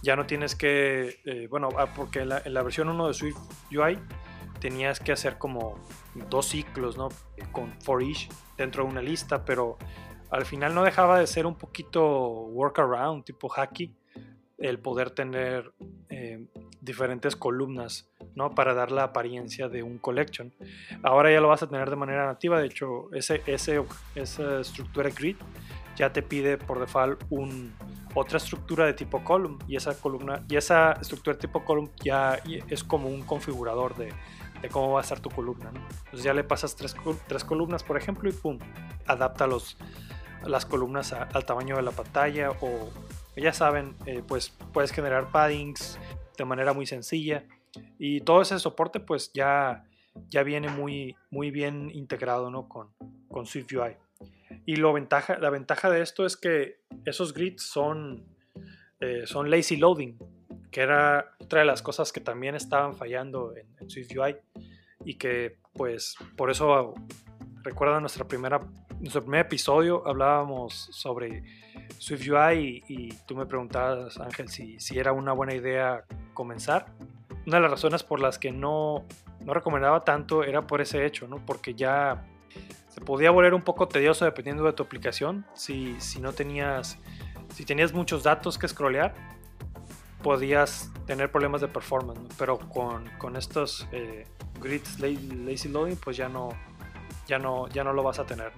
Ya 0.01 0.16
no 0.16 0.25
tienes 0.25 0.56
que, 0.56 1.20
eh, 1.25 1.48
bueno, 1.50 1.70
ah, 1.78 1.94
porque 1.96 2.22
en 2.22 2.30
la, 2.30 2.63
versión 2.63 2.89
1 2.89 3.08
de 3.08 3.13
Swift 3.13 3.38
UI 3.72 4.00
tenías 4.60 5.00
que 5.00 5.12
hacer 5.12 5.38
como 5.38 5.75
dos 6.30 6.48
ciclos, 6.48 6.98
¿no? 6.98 7.10
Con 7.51 7.72
for 7.82 8.01
each 8.01 8.30
dentro 8.58 8.84
de 8.84 8.89
una 8.89 9.01
lista, 9.01 9.46
pero 9.46 9.78
al 10.32 10.46
final 10.46 10.74
no 10.74 10.84
dejaba 10.84 11.20
de 11.20 11.28
ser 11.28 11.46
un 11.46 11.56
poquito 11.56 12.01
workaround, 12.01 13.24
tipo 13.25 13.48
hacky, 13.50 13.94
el 14.60 14.80
poder 14.80 15.12
tener 15.12 15.74
eh, 16.10 16.46
diferentes 16.82 17.36
columnas, 17.36 18.10
¿no? 18.36 18.51
Para 18.51 18.74
dar 18.74 18.92
la 18.92 19.04
apariencia 19.04 19.70
de 19.70 19.84
un 19.84 19.98
collection. 19.98 20.54
Ahora 21.04 21.32
ya 21.32 21.42
lo 21.42 21.48
vas 21.48 21.63
a 21.63 21.68
tener 21.68 21.89
de 21.89 21.96
manera 21.96 22.25
nativa, 22.25 22.60
de 22.60 22.68
hecho, 22.68 23.13
ese, 23.13 23.42
ese, 23.46 23.84
esa 24.16 24.60
estructura 24.60 25.10
grid 25.10 25.38
ya 25.96 26.13
te 26.13 26.22
pide 26.22 26.58
por 26.58 26.80
default 26.80 27.22
un, 27.30 27.74
otra 28.16 28.38
estructura 28.38 28.86
de 28.86 28.94
tipo 28.94 29.22
column 29.22 29.60
y 29.68 29.75
esa 29.75 30.00
columna 30.00 30.46
y 30.48 30.56
esa 30.56 30.94
estructura 30.94 31.36
de 31.36 31.42
tipo 31.42 31.66
column 31.66 31.92
ya 32.01 32.39
es 32.70 32.86
como 32.86 33.10
un 33.10 33.22
configurador 33.24 33.96
de, 33.98 34.13
cómo 34.72 34.94
va 34.94 35.01
a 35.01 35.04
estar 35.04 35.20
tu 35.20 35.30
columna. 35.30 35.72
¿no? 35.72 35.82
Entonces 36.06 36.24
ya 36.24 36.34
le 36.34 36.46
pasas 36.46 36.75
tres, 36.78 36.96
tres, 37.28 37.44
columnas, 37.44 37.84
por 37.84 37.98
ejemplo, 37.98 38.30
y 38.30 38.34
pum, 38.34 38.60
adapta 39.08 39.46
los, 39.46 39.78
las 40.46 40.66
columnas 40.66 41.12
al 41.12 41.46
tamaño 41.46 41.75
de 41.75 41.82
la 41.82 41.92
pantalla 41.92 42.51
o 42.62 42.89
ya 43.41 43.53
saben, 43.53 43.96
eh, 44.05 44.24
pues 44.27 44.50
puedes 44.74 44.91
generar 44.91 45.31
paddings 45.31 46.00
de 46.38 46.46
manera 46.46 46.74
muy 46.74 46.86
sencilla 46.86 47.46
y 47.98 48.22
todo 48.22 48.41
ese 48.41 48.60
soporte 48.60 49.00
pues 49.00 49.31
ya, 49.34 49.86
ya 50.29 50.43
viene 50.43 50.69
muy, 50.69 51.15
muy 51.29 51.51
bien 51.51 51.91
integrado 51.93 52.50
¿no? 52.50 52.67
con, 52.67 52.89
con 53.27 53.46
SwiftUI. 53.46 53.98
Y 54.65 54.75
lo 54.77 54.93
ventaja, 54.93 55.38
la 55.38 55.50
ventaja 55.50 55.89
de 55.89 56.01
esto 56.01 56.25
es 56.25 56.38
que 56.38 56.79
esos 57.05 57.34
grids 57.34 57.63
son, 57.63 58.25
eh, 59.00 59.24
son 59.25 59.50
lazy 59.50 59.77
loading, 59.77 60.17
que 60.72 60.81
era 60.81 61.36
otra 61.39 61.60
de 61.60 61.65
las 61.65 61.81
cosas 61.81 62.12
que 62.12 62.19
también 62.19 62.55
estaban 62.55 62.96
fallando 62.96 63.53
en, 63.55 63.89
SwiftUI 63.89 64.36
y 65.05 65.15
que 65.15 65.58
pues 65.74 66.15
por 66.36 66.51
eso 66.51 66.93
recuerda 67.63 68.00
nuestra 68.00 68.27
primera, 68.27 68.60
nuestro 69.00 69.22
primer 69.22 69.46
episodio 69.46 70.05
hablábamos 70.08 70.89
sobre 70.91 71.43
SwiftUI 71.98 72.84
y, 72.88 72.93
y 72.93 73.13
tú 73.25 73.36
me 73.36 73.46
preguntabas 73.46 74.19
Ángel 74.19 74.50
si, 74.50 74.79
si 74.79 74.98
era 75.00 75.12
una 75.13 75.34
buena 75.34 75.53
idea 75.53 76.03
comenzar. 76.34 76.86
Una 77.46 77.58
de 77.58 77.62
las 77.62 77.72
razones 77.72 78.03
por 78.03 78.19
las 78.19 78.38
que 78.38 78.51
no, 78.51 79.05
no 79.41 79.53
recomendaba 79.53 80.03
tanto 80.03 80.43
era 80.43 80.67
por 80.67 80.81
ese 80.81 81.05
hecho, 81.05 81.27
¿no? 81.27 81.38
porque 81.46 81.74
ya 81.74 82.25
se 82.89 83.01
podía 83.01 83.31
volver 83.31 83.53
un 83.53 83.62
poco 83.62 83.88
tedioso 83.88 84.25
dependiendo 84.25 84.63
de 84.63 84.74
tu 84.74 84.84
aplicación. 84.84 85.46
Si, 85.53 85.96
si 86.00 86.19
no 86.19 86.34
tenías, 86.34 87.00
si 87.53 87.65
tenías 87.65 87.93
muchos 87.93 88.24
datos 88.24 88.58
que 88.58 88.67
scrollear, 88.67 89.13
podías 90.22 90.91
tener 91.05 91.31
problemas 91.31 91.62
de 91.62 91.67
performance. 91.67 92.19
Pero 92.38 92.60
con, 92.60 93.10
con 93.17 93.36
estos 93.36 93.88
eh, 93.91 94.25
grids 94.60 95.00
lazy 95.00 95.69
loading, 95.69 95.98
pues 95.98 96.17
ya 96.17 96.29
no, 96.29 96.50
ya 97.27 97.39
no, 97.39 97.67
ya 97.69 97.84
no 97.84 97.93
lo 97.93 98.03
vas 98.03 98.19
a 98.19 98.25
tener. 98.25 98.51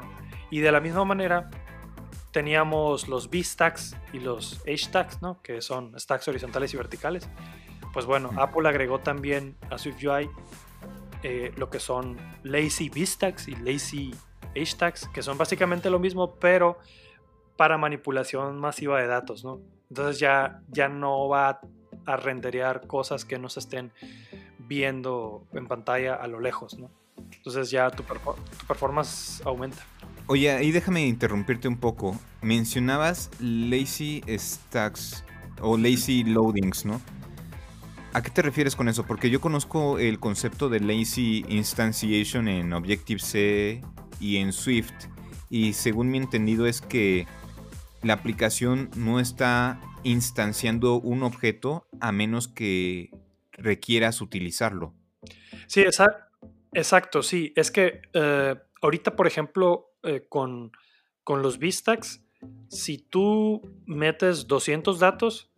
Y 0.50 0.60
de 0.60 0.72
la 0.72 0.80
misma 0.80 1.06
manera, 1.06 1.50
teníamos 2.32 3.08
los 3.08 3.28
V-stacks 3.28 3.96
y 4.14 4.20
los 4.20 4.62
H-stacks, 4.62 5.22
¿no? 5.22 5.42
que 5.42 5.62
son 5.62 6.00
stacks 6.00 6.28
horizontales 6.28 6.74
y 6.74 6.78
verticales. 6.78 7.30
Pues 7.94 8.06
bueno, 8.06 8.32
Apple 8.38 8.68
agregó 8.68 9.00
también 9.00 9.58
a 9.70 9.78
SwiftUI 9.78 10.30
eh, 11.24 11.52
lo 11.58 11.70
que 11.70 11.80
son 11.80 12.18
lazy 12.44 12.90
V-stacks 12.90 13.48
y 13.48 13.56
lazy 13.56 14.16
H-tags, 14.56 15.08
que 15.10 15.22
son 15.22 15.38
básicamente 15.38 15.90
lo 15.90 16.00
mismo, 16.00 16.36
pero 16.36 16.80
para 17.58 17.78
manipulación 17.78 18.60
masiva 18.60 19.00
de 19.00 19.08
datos, 19.08 19.44
¿no? 19.44 19.62
Entonces 19.90 20.20
ya, 20.20 20.62
ya 20.70 20.88
no 20.88 21.28
va 21.28 21.62
a 22.06 22.16
renderear 22.16 22.88
cosas 22.88 23.26
que 23.26 23.38
no 23.38 23.50
se 23.50 23.60
estén 23.60 23.92
viendo 24.58 25.46
en 25.54 25.68
pantalla 25.68 26.16
a 26.16 26.28
lo 26.28 26.40
lejos, 26.40 26.80
¿no? 26.80 26.90
Entonces 27.18 27.70
ya 27.70 27.90
tu, 27.92 28.04
tu 28.04 28.66
performance 28.68 29.42
aumenta. 29.46 29.84
Oye, 30.32 30.64
y 30.64 30.72
déjame 30.72 31.06
interrumpirte 31.06 31.68
un 31.68 31.76
poco. 31.78 32.18
Mencionabas 32.42 33.30
lazy 33.42 34.24
stacks 34.30 35.26
o 35.60 35.76
lazy 35.78 36.24
loadings, 36.24 36.86
¿no? 36.86 37.02
¿A 38.14 38.24
qué 38.24 38.30
te 38.30 38.42
refieres 38.42 38.78
con 38.78 38.88
eso? 38.88 39.06
Porque 39.06 39.30
yo 39.30 39.42
conozco 39.42 40.00
el 40.00 40.22
concepto 40.22 40.70
de 40.70 40.80
lazy 40.80 41.44
instantiation 41.50 42.48
en 42.48 42.72
Objective-C 42.72 43.82
y 44.22 44.38
en 44.38 44.54
Swift. 44.54 44.94
Y 45.50 45.74
según 45.74 46.10
mi 46.10 46.20
entendido 46.20 46.66
es 46.66 46.80
que 46.80 47.28
la 48.02 48.14
aplicación 48.14 48.90
no 48.96 49.20
está 49.20 49.82
instanciando 50.04 50.96
un 50.96 51.24
objeto 51.24 51.86
a 52.00 52.14
menos 52.14 52.48
que 52.48 53.10
requieras 53.52 54.22
utilizarlo. 54.22 54.94
Sí, 55.68 55.84
exacto, 56.72 57.22
sí. 57.22 57.52
Es 57.58 57.70
que 57.70 58.04
eh, 58.14 58.56
ahorita, 58.82 59.18
por 59.18 59.28
ejemplo, 59.28 59.91
eh, 60.04 60.26
con, 60.28 60.72
con 61.24 61.42
los 61.42 61.60
VStacks, 61.60 62.24
si 62.70 62.98
tú 62.98 63.62
metes 63.86 64.48
200 64.48 65.00
datos, 65.00 65.52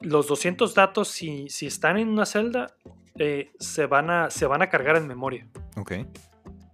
los 0.00 0.26
200 0.26 0.74
datos, 0.74 1.08
si, 1.08 1.48
si 1.48 1.66
están 1.66 1.98
en 1.98 2.08
una 2.08 2.26
celda, 2.26 2.76
eh, 3.18 3.52
se, 3.58 3.86
van 3.86 4.10
a, 4.10 4.30
se 4.30 4.46
van 4.46 4.62
a 4.62 4.68
cargar 4.68 4.96
en 4.96 5.06
memoria. 5.06 5.48
Ok. 5.76 5.92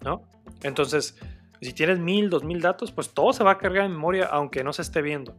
¿No? 0.03 0.23
Entonces, 0.63 1.17
si 1.61 1.73
tienes 1.73 1.99
1000, 1.99 2.31
2000 2.31 2.61
datos, 2.61 2.93
pues 2.93 3.11
todo 3.11 3.33
se 3.33 3.45
va 3.45 3.53
a 3.53 3.59
cargar 3.59 3.85
en 3.85 3.93
memoria 3.93 4.27
aunque 4.27 4.65
no 4.65 4.73
se 4.73 4.83
esté 4.83 5.03
viendo. 5.03 5.37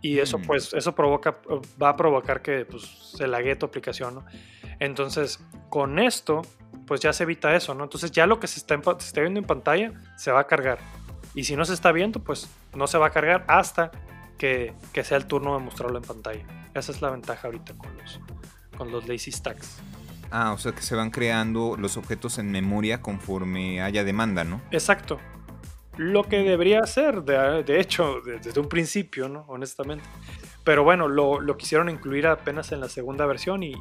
Y 0.00 0.18
eso, 0.18 0.38
mm. 0.38 0.42
pues, 0.42 0.74
eso 0.74 0.94
provoca, 0.94 1.38
va 1.80 1.90
a 1.90 1.96
provocar 1.96 2.42
que 2.42 2.64
pues, 2.64 2.82
se 3.16 3.26
lague 3.26 3.56
tu 3.56 3.66
aplicación, 3.66 4.16
¿no? 4.16 4.24
Entonces, 4.80 5.44
con 5.68 5.98
esto, 5.98 6.42
pues 6.86 7.00
ya 7.00 7.12
se 7.12 7.24
evita 7.24 7.54
eso, 7.54 7.74
¿no? 7.74 7.84
Entonces, 7.84 8.10
ya 8.10 8.26
lo 8.26 8.40
que 8.40 8.46
se 8.46 8.58
está, 8.58 8.80
se 8.98 9.06
está 9.06 9.20
viendo 9.20 9.40
en 9.40 9.46
pantalla 9.46 9.92
se 10.16 10.30
va 10.32 10.40
a 10.40 10.46
cargar. 10.46 10.78
Y 11.34 11.44
si 11.44 11.56
no 11.56 11.64
se 11.64 11.74
está 11.74 11.92
viendo, 11.92 12.20
pues 12.20 12.48
no 12.74 12.86
se 12.86 12.98
va 12.98 13.06
a 13.06 13.10
cargar 13.10 13.44
hasta 13.48 13.90
que, 14.38 14.74
que 14.92 15.04
sea 15.04 15.16
el 15.16 15.26
turno 15.26 15.56
de 15.56 15.64
mostrarlo 15.64 15.98
en 15.98 16.04
pantalla. 16.04 16.44
Esa 16.74 16.92
es 16.92 17.02
la 17.02 17.10
ventaja 17.10 17.48
ahorita 17.48 17.74
con 17.74 17.96
los, 17.96 18.20
con 18.76 18.90
los 18.90 19.08
lazy 19.08 19.32
stacks. 19.32 19.78
Ah, 20.30 20.52
o 20.52 20.58
sea 20.58 20.72
que 20.72 20.80
se 20.80 20.96
van 20.96 21.10
creando 21.10 21.76
los 21.78 21.98
objetos 21.98 22.38
en 22.38 22.50
memoria 22.50 23.02
conforme 23.02 23.82
haya 23.82 24.02
demanda, 24.02 24.44
¿no? 24.44 24.62
Exacto. 24.70 25.18
Lo 25.98 26.24
que 26.24 26.38
debería 26.38 26.82
ser, 26.86 27.22
de, 27.22 27.80
hecho, 27.80 28.22
desde 28.24 28.58
un 28.58 28.68
principio, 28.68 29.28
¿no? 29.28 29.44
Honestamente. 29.46 30.04
Pero 30.64 30.84
bueno, 30.84 31.06
lo, 31.06 31.56
quisieron 31.58 31.90
incluir 31.90 32.26
apenas 32.26 32.72
en 32.72 32.80
la 32.80 32.88
segunda 32.88 33.26
versión 33.26 33.62
y, 33.62 33.74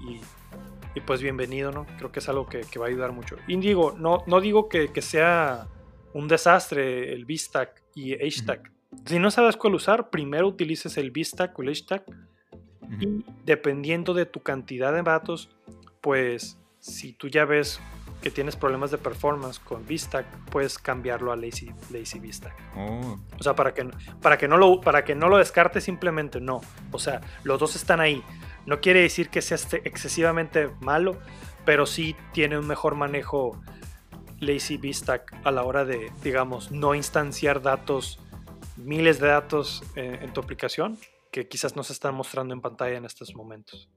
pues 0.99 1.21
bienvenido, 1.21 1.71
¿no? 1.71 1.85
Creo 1.97 2.11
que 2.11 2.19
es 2.19 2.27
algo 2.27 2.47
que, 2.47 2.65
va 2.77 2.85
a 2.85 2.89
ayudar 2.89 3.13
mucho. 3.13 3.37
Y 3.47 3.55
digo, 3.57 3.95
no, 3.97 4.23
no 4.27 4.41
digo 4.41 4.67
que, 4.67 4.89
sea 5.01 5.67
un 6.13 6.27
desastre 6.27 7.13
el 7.13 7.25
VStack 7.25 7.81
y 7.95 8.13
HStack. 8.13 8.71
Si 9.05 9.17
no 9.17 9.31
sabes 9.31 9.55
cuál 9.55 9.75
usar, 9.75 10.09
primero 10.09 10.47
utilices 10.47 10.97
el 10.97 11.11
VStack 11.11 11.57
o 11.57 11.61
el 11.61 11.69
HStack 11.69 12.03
y 12.99 13.23
dependiendo 13.45 14.13
de 14.13 14.25
tu 14.25 14.41
cantidad 14.41 14.91
de 14.91 15.01
datos, 15.01 15.49
pues 16.01 16.57
si 16.79 17.13
tú 17.13 17.29
ya 17.29 17.45
ves 17.45 17.79
que 18.21 18.29
tienes 18.29 18.55
problemas 18.55 18.91
de 18.91 18.97
performance 18.97 19.59
con 19.59 19.83
VStack, 19.85 20.25
puedes 20.51 20.77
cambiarlo 20.77 21.31
a 21.31 21.35
Lazy, 21.35 21.71
Lazy 21.89 22.19
VStack. 22.19 22.55
Oh. 22.75 23.19
O 23.39 23.43
sea, 23.43 23.55
para 23.55 23.73
que, 23.73 23.89
para, 24.21 24.37
que 24.37 24.47
no 24.47 24.57
lo, 24.57 24.79
para 24.79 25.03
que 25.03 25.15
no 25.15 25.27
lo 25.27 25.37
descartes 25.37 25.83
simplemente, 25.83 26.39
no. 26.39 26.61
O 26.91 26.99
sea, 26.99 27.21
los 27.43 27.59
dos 27.59 27.75
están 27.75 27.99
ahí. 27.99 28.23
No 28.65 28.81
quiere 28.81 29.01
decir 29.01 29.29
que 29.29 29.41
sea 29.41 29.57
excesivamente 29.83 30.69
malo, 30.81 31.17
pero 31.65 31.85
sí 31.85 32.15
tiene 32.33 32.57
un 32.57 32.67
mejor 32.67 32.95
manejo 32.95 33.61
Lazy 34.39 34.77
VStack 34.77 35.35
a 35.43 35.51
la 35.51 35.63
hora 35.63 35.85
de, 35.85 36.11
digamos, 36.23 36.71
no 36.71 36.95
instanciar 36.95 37.61
datos, 37.61 38.19
miles 38.77 39.19
de 39.19 39.27
datos 39.27 39.83
eh, 39.95 40.19
en 40.21 40.33
tu 40.33 40.41
aplicación 40.41 40.97
que 41.31 41.47
quizás 41.47 41.75
no 41.75 41.83
se 41.83 41.93
están 41.93 42.13
mostrando 42.13 42.53
en 42.53 42.61
pantalla 42.61 42.97
en 42.97 43.05
estos 43.05 43.33
momentos. 43.35 43.89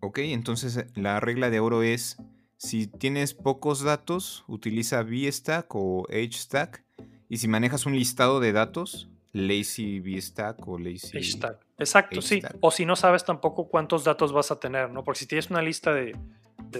Ok, 0.00 0.18
entonces 0.18 0.86
la 0.94 1.20
regla 1.20 1.50
de 1.50 1.60
oro 1.60 1.82
es 1.82 2.16
si 2.56 2.86
tienes 2.86 3.34
pocos 3.34 3.82
datos, 3.82 4.44
utiliza 4.46 5.02
VStack 5.02 5.66
o 5.74 6.06
HStack. 6.08 6.84
Y 7.28 7.38
si 7.38 7.48
manejas 7.48 7.86
un 7.86 7.96
listado 7.96 8.38
de 8.38 8.52
datos, 8.52 9.08
Lazy 9.32 9.98
VStack 10.00 10.66
o 10.68 10.78
Lazy 10.78 11.18
HStack. 11.18 11.66
Exacto, 11.82 12.22
sí. 12.22 12.42
O 12.60 12.70
si 12.70 12.86
no 12.86 12.96
sabes 12.96 13.24
tampoco 13.24 13.68
cuántos 13.68 14.04
datos 14.04 14.32
vas 14.32 14.50
a 14.50 14.58
tener, 14.58 14.90
¿no? 14.90 15.04
Porque 15.04 15.20
si 15.20 15.26
tienes 15.26 15.50
una 15.50 15.62
lista 15.62 15.92
de, 15.92 16.16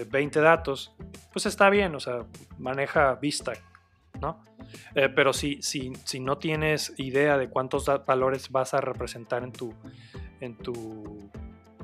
20 0.09 0.39
datos, 0.39 0.95
pues 1.31 1.45
está 1.45 1.69
bien, 1.69 1.93
o 1.93 1.99
sea, 1.99 2.25
maneja 2.57 3.13
VStack, 3.21 3.61
¿no? 4.19 4.43
Eh, 4.95 5.09
pero 5.09 5.33
si, 5.33 5.61
si, 5.61 5.93
si, 6.03 6.19
no 6.19 6.39
tienes 6.39 6.93
idea 6.97 7.37
de 7.37 7.47
cuántos 7.47 7.85
valores 8.05 8.49
vas 8.49 8.73
a 8.73 8.81
representar 8.81 9.43
en 9.43 9.51
tu, 9.51 9.71
en 10.39 10.57
tu 10.57 11.29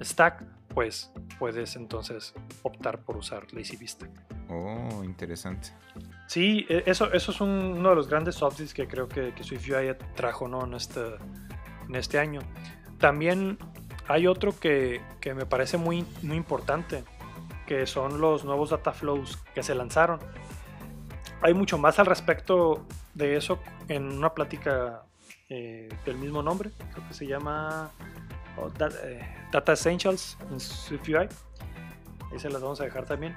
stack, 0.02 0.44
pues 0.74 1.12
puedes 1.38 1.76
entonces 1.76 2.34
optar 2.64 3.04
por 3.04 3.18
usar 3.18 3.52
Lazy 3.54 3.78
Vista. 3.78 4.08
Oh, 4.50 5.04
interesante. 5.04 5.70
Sí, 6.28 6.66
e, 6.70 6.84
eso, 6.86 7.12
eso 7.12 7.32
es 7.32 7.42
uno 7.42 7.90
de 7.90 7.96
los 7.96 8.08
grandes 8.08 8.42
updates 8.42 8.74
que 8.74 8.88
creo 8.88 9.08
que, 9.08 9.34
que 9.34 9.44
SwiftUI 9.44 9.96
trajo 10.16 10.48
¿no? 10.48 10.66
en, 10.66 10.74
este, 10.74 11.02
en 11.88 11.96
este 11.96 12.20
año. 12.20 12.42
También 13.00 13.58
hay 14.08 14.28
otro 14.28 14.58
que, 14.60 15.02
que, 15.22 15.34
me 15.34 15.46
parece 15.46 15.78
muy, 15.78 16.06
muy 16.22 16.38
importante, 16.38 17.04
que 17.66 17.86
son 17.86 18.20
los 18.20 18.44
nuevos 18.44 18.72
data 18.72 18.92
flows 18.92 19.38
que 19.54 19.64
se 19.64 19.76
lanzaron. 19.76 20.20
Hay 21.42 21.54
mucho 21.54 21.78
más 21.78 22.00
al 22.00 22.06
respecto 22.06 22.86
de 23.14 23.38
eso 23.38 23.60
en 23.88 24.12
una 24.12 24.34
plática 24.34 25.04
eh, 25.52 25.90
del 26.06 26.18
mismo 26.18 26.44
nombre, 26.44 26.70
creo 26.94 27.08
que 27.08 27.14
se 27.14 27.26
llama 27.26 27.92
eh, 29.04 29.22
Data 29.52 29.74
Essentials 29.74 30.38
en 30.52 30.60
SwiftUI. 30.60 31.28
Ahí 32.32 32.40
se 32.40 32.50
las 32.50 32.62
vamos 32.62 32.80
a 32.82 32.84
dejar 32.84 33.06
también. 33.06 33.36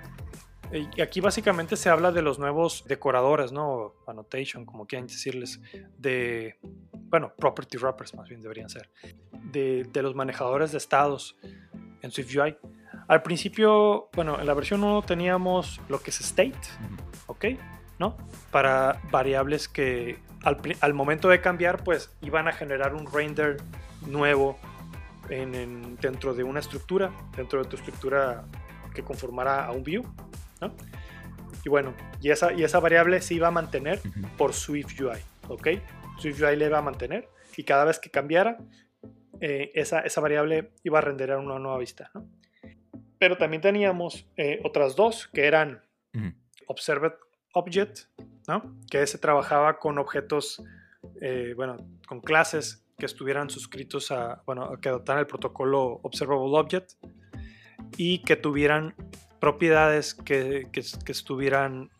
Y 0.72 1.00
aquí 1.00 1.20
básicamente 1.20 1.76
se 1.76 1.90
habla 1.90 2.12
de 2.12 2.22
los 2.22 2.38
nuevos 2.38 2.84
decoradores, 2.86 3.52
¿no? 3.52 3.94
Annotation, 4.06 4.64
como 4.64 4.86
quieran 4.86 5.06
decirles, 5.06 5.60
de, 5.98 6.58
bueno, 7.12 7.30
property 7.36 7.76
wrappers 7.76 8.14
más 8.14 8.26
bien 8.26 8.40
deberían 8.40 8.70
ser, 8.70 8.88
de, 9.52 9.86
de 9.92 10.02
los 10.02 10.14
manejadores 10.14 10.72
de 10.72 10.78
estados 10.78 11.36
en 12.00 12.10
SwiftUI. 12.10 12.56
Al 13.06 13.22
principio, 13.22 14.08
bueno, 14.14 14.40
en 14.40 14.46
la 14.46 14.54
versión 14.54 14.82
1 14.82 15.02
teníamos 15.02 15.78
lo 15.90 16.00
que 16.00 16.08
es 16.08 16.20
state, 16.22 16.58
¿ok? 17.26 17.44
¿No? 17.98 18.16
Para 18.50 18.98
variables 19.10 19.68
que 19.68 20.20
al, 20.42 20.56
al 20.80 20.94
momento 20.94 21.28
de 21.28 21.42
cambiar, 21.42 21.84
pues 21.84 22.10
iban 22.22 22.48
a 22.48 22.52
generar 22.52 22.94
un 22.94 23.06
render 23.06 23.58
nuevo 24.06 24.58
dentro 25.28 26.32
de 26.32 26.42
una 26.42 26.60
estructura, 26.60 27.12
dentro 27.36 27.62
de 27.62 27.68
tu 27.68 27.76
estructura 27.76 28.46
que 28.94 29.02
conformará 29.02 29.66
a 29.66 29.72
un 29.72 29.84
view. 29.84 30.02
Y 31.62 31.68
bueno, 31.68 31.92
y 32.22 32.30
esa, 32.30 32.54
y 32.54 32.64
esa 32.64 32.80
variable 32.80 33.20
se 33.20 33.34
iba 33.34 33.48
a 33.48 33.50
mantener 33.50 34.00
por 34.38 34.54
SwiftUI. 34.54 35.20
¿ok? 35.48 35.68
SwiftUI 36.18 36.56
le 36.56 36.66
iba 36.66 36.78
a 36.78 36.82
mantener 36.82 37.28
y 37.56 37.64
cada 37.64 37.84
vez 37.84 37.98
que 37.98 38.10
cambiara, 38.10 38.58
eh, 39.40 39.72
esa, 39.74 40.00
esa, 40.00 40.20
variable 40.20 40.72
iba 40.84 40.98
a 40.98 41.02
renderar 41.02 41.38
una 41.38 41.58
nueva 41.58 41.78
vista. 41.78 42.10
Pero 43.18 43.36
también 43.36 43.62
teníamos 43.62 44.26
eh, 44.36 44.60
otras 44.64 44.96
dos 44.96 45.28
que 45.28 45.46
eran 45.46 45.82
Observed 46.66 47.12
Object, 47.54 48.00
¿no? 48.48 48.76
que 48.90 49.06
se 49.06 49.18
trabajaba 49.18 49.78
con 49.78 49.98
objetos, 49.98 50.62
eh, 51.20 51.52
bueno, 51.56 51.76
con 52.06 52.20
clases 52.20 52.84
que 52.98 53.06
estuvieran 53.06 53.50
suscritos 53.50 54.10
a, 54.10 54.42
bueno, 54.46 54.78
que 54.80 54.88
adoptaran 54.88 55.20
el 55.20 55.26
protocolo 55.26 56.00
Observable 56.02 56.56
Object 56.56 56.92
y 57.96 58.22
que 58.22 58.36
tuvieran 58.36 58.94
propiedades 59.40 60.14
que, 60.14 60.68
que, 60.72 60.80
estuvieran 61.10 61.90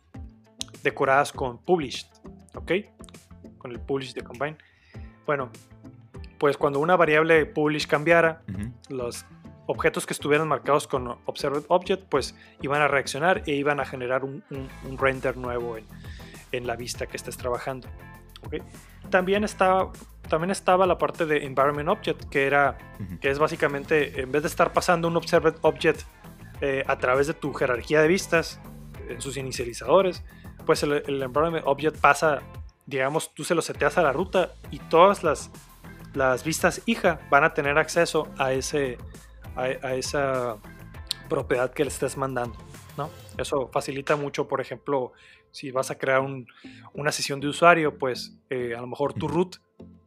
decoradas 0.81 1.33
con 1.33 1.61
published, 1.61 2.07
¿ok? 2.55 2.71
Con 3.63 3.71
el 3.71 3.79
publish 3.79 4.13
de 4.13 4.21
combine. 4.21 4.57
Bueno, 5.25 5.49
pues 6.37 6.57
cuando 6.57 6.79
una 6.79 6.95
variable 6.95 7.47
publish 7.47 7.87
cambiara, 7.87 8.43
los 8.89 9.25
objetos 9.65 10.05
que 10.05 10.13
estuvieran 10.13 10.47
marcados 10.47 10.87
con 10.87 11.17
observed 11.25 11.63
object, 11.69 12.03
pues 12.09 12.37
iban 12.61 12.81
a 12.81 12.87
reaccionar 12.87 13.41
e 13.47 13.53
iban 13.53 13.79
a 13.79 13.85
generar 13.85 14.23
un, 14.23 14.43
un, 14.51 14.97
render 14.99 15.37
nuevo 15.37 15.77
en, 15.77 15.85
en, 16.51 16.67
la 16.67 16.75
vista 16.75 17.07
que 17.07 17.17
estés 17.17 17.37
trabajando. 17.37 17.87
¿okay? 18.45 18.61
También 19.09 19.43
estaba 19.43 19.91
también 20.29 20.51
estaba 20.51 20.85
la 20.85 20.97
parte 20.97 21.25
de 21.25 21.45
Environment 21.45 21.89
Object, 21.89 22.25
que 22.29 22.45
era, 22.45 22.77
que 23.19 23.29
es 23.29 23.39
básicamente, 23.39 24.21
en 24.21 24.31
vez 24.31 24.43
de 24.43 24.47
estar 24.47 24.71
pasando 24.71 25.07
un 25.07 25.17
Observed 25.17 25.55
Object 25.61 26.01
eh, 26.61 26.83
a 26.87 26.97
través 26.97 27.27
de 27.27 27.33
tu 27.33 27.53
jerarquía 27.53 28.01
de 28.01 28.07
vistas, 28.07 28.59
en 29.09 29.21
sus 29.21 29.37
inicializadores, 29.37 30.23
pues 30.65 30.83
el, 30.83 31.21
Environment 31.21 31.65
Object 31.67 31.97
pasa, 31.97 32.41
digamos, 32.85 33.33
tú 33.33 33.43
se 33.43 33.55
lo 33.55 33.61
seteas 33.61 33.97
a 33.97 34.01
la 34.01 34.11
ruta 34.11 34.53
y 34.71 34.79
todas 34.79 35.23
las, 35.23 35.51
las 36.13 36.43
vistas 36.43 36.81
hija 36.85 37.19
van 37.29 37.43
a 37.43 37.53
tener 37.53 37.77
acceso 37.77 38.27
a, 38.37 38.53
ese, 38.53 38.97
a, 39.55 39.93
esa 39.95 40.57
propiedad 41.29 41.71
que 41.71 41.83
le 41.83 41.89
estés 41.89 42.17
mandando. 42.17 42.57
¿no? 42.97 43.09
Eso 43.37 43.69
facilita 43.71 44.15
mucho, 44.15 44.47
por 44.47 44.61
ejemplo, 44.61 45.13
si 45.51 45.71
vas 45.71 45.91
a 45.91 45.97
crear 45.97 46.21
una 46.93 47.11
sesión 47.11 47.39
de 47.39 47.47
usuario, 47.47 47.97
pues 47.97 48.35
eh, 48.49 48.73
a 48.75 48.81
lo 48.81 48.87
mejor 48.87 49.13
tu 49.13 49.27
root 49.27 49.57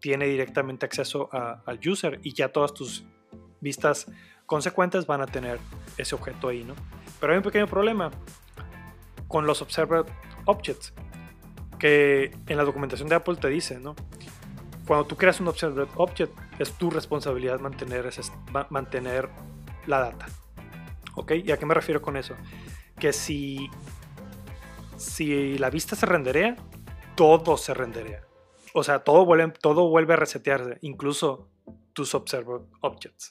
tiene 0.00 0.26
directamente 0.26 0.86
acceso 0.86 1.28
al 1.32 1.80
user 1.86 2.20
y 2.22 2.34
ya 2.34 2.48
todas 2.48 2.74
tus 2.74 3.04
vistas 3.60 4.06
consecuentes 4.44 5.06
van 5.06 5.20
a 5.20 5.26
tener 5.26 5.58
ese 5.98 6.14
objeto 6.14 6.48
ahí, 6.48 6.62
¿no? 6.62 6.74
Pero 7.20 7.32
hay 7.32 7.38
un 7.38 7.42
pequeño 7.42 7.66
problema 7.66 8.10
con 9.28 9.46
los 9.46 9.62
Observed 9.62 10.06
Objects, 10.44 10.94
que 11.78 12.36
en 12.46 12.56
la 12.56 12.64
documentación 12.64 13.08
de 13.08 13.16
Apple 13.16 13.36
te 13.36 13.48
dice, 13.48 13.78
¿no? 13.78 13.94
Cuando 14.86 15.06
tú 15.06 15.16
creas 15.16 15.40
un 15.40 15.48
Observed 15.48 15.88
Object, 15.96 16.32
es 16.58 16.72
tu 16.72 16.90
responsabilidad 16.90 17.58
mantener, 17.60 18.06
ese, 18.06 18.22
mantener 18.70 19.28
la 19.86 20.00
data. 20.00 20.26
¿Ok? 21.14 21.32
¿Y 21.44 21.50
a 21.50 21.58
qué 21.58 21.66
me 21.66 21.74
refiero 21.74 22.00
con 22.00 22.16
eso? 22.16 22.34
Que 22.98 23.12
si, 23.12 23.68
si 24.96 25.58
la 25.58 25.70
vista 25.70 25.96
se 25.96 26.06
renderea, 26.06 26.56
todo 27.16 27.56
se 27.56 27.74
renderea. 27.74 28.22
O 28.74 28.84
sea, 28.84 29.00
todo 29.00 29.24
vuelve, 29.24 29.52
todo 29.60 29.88
vuelve 29.88 30.12
a 30.12 30.16
resetearse, 30.16 30.78
incluso 30.82 31.48
tus 31.92 32.14
observed 32.14 32.66
objects. 32.82 33.30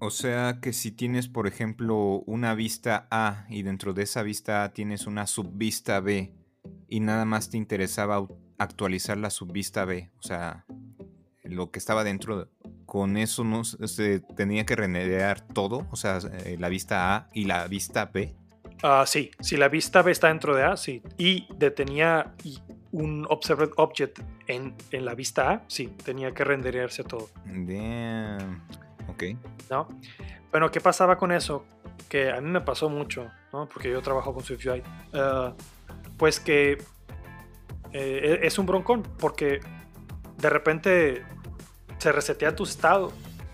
O 0.00 0.10
sea 0.10 0.58
que 0.60 0.72
si 0.72 0.92
tienes, 0.92 1.28
por 1.28 1.46
ejemplo, 1.46 2.22
una 2.26 2.54
vista 2.54 3.06
A 3.10 3.46
y 3.48 3.62
dentro 3.62 3.92
de 3.92 4.04
esa 4.04 4.22
vista 4.22 4.64
A 4.64 4.72
tienes 4.72 5.06
una 5.06 5.26
subvista 5.26 6.00
B 6.00 6.32
y 6.88 7.00
nada 7.00 7.24
más 7.24 7.50
te 7.50 7.56
interesaba 7.56 8.26
actualizar 8.58 9.16
la 9.18 9.30
subvista 9.30 9.84
B, 9.84 10.10
o 10.18 10.22
sea, 10.22 10.64
lo 11.44 11.70
que 11.70 11.78
estaba 11.78 12.04
dentro, 12.04 12.48
con 12.86 13.16
eso 13.16 13.44
no 13.44 13.64
se 13.64 14.20
tenía 14.36 14.64
que 14.66 14.76
renderear 14.76 15.40
todo, 15.40 15.86
o 15.90 15.96
sea, 15.96 16.18
eh, 16.44 16.56
la 16.58 16.68
vista 16.68 17.14
A 17.14 17.28
y 17.32 17.44
la 17.44 17.66
vista 17.68 18.06
B. 18.06 18.34
Ah, 18.82 19.04
sí, 19.06 19.30
si 19.40 19.56
la 19.56 19.68
vista 19.68 20.02
B 20.02 20.12
está 20.12 20.28
dentro 20.28 20.54
de 20.54 20.64
A, 20.64 20.76
sí. 20.76 21.02
Y 21.16 21.46
detenía, 21.56 22.34
un 22.92 23.26
observed 23.28 23.70
object 23.76 24.20
en, 24.46 24.74
en, 24.92 25.04
la 25.04 25.14
vista 25.14 25.50
A, 25.50 25.62
sí, 25.66 25.88
tenía 26.04 26.32
que 26.32 26.44
renderearse 26.44 27.04
todo. 27.04 27.28
Damn. 27.44 28.62
Ok. 29.08 29.24
¿No? 29.70 29.88
Bueno, 30.50 30.70
¿qué 30.70 30.80
pasaba 30.80 31.18
con 31.18 31.32
eso? 31.32 31.64
Que 32.08 32.30
a 32.30 32.40
mí 32.40 32.48
me 32.48 32.60
pasó 32.60 32.88
mucho, 32.88 33.30
¿no? 33.52 33.68
Porque 33.68 33.90
yo 33.90 34.00
trabajo 34.00 34.32
con 34.32 34.44
SwiftUI. 34.44 34.82
Uh, 35.12 35.52
pues 36.18 36.40
que 36.40 36.78
eh, 37.92 38.40
es 38.42 38.58
un 38.58 38.66
broncón, 38.66 39.02
porque 39.18 39.60
de 40.36 40.50
repente 40.50 41.24
se 41.98 42.12
resetea 42.12 42.54
tu 42.54 42.64
estado 42.64 43.12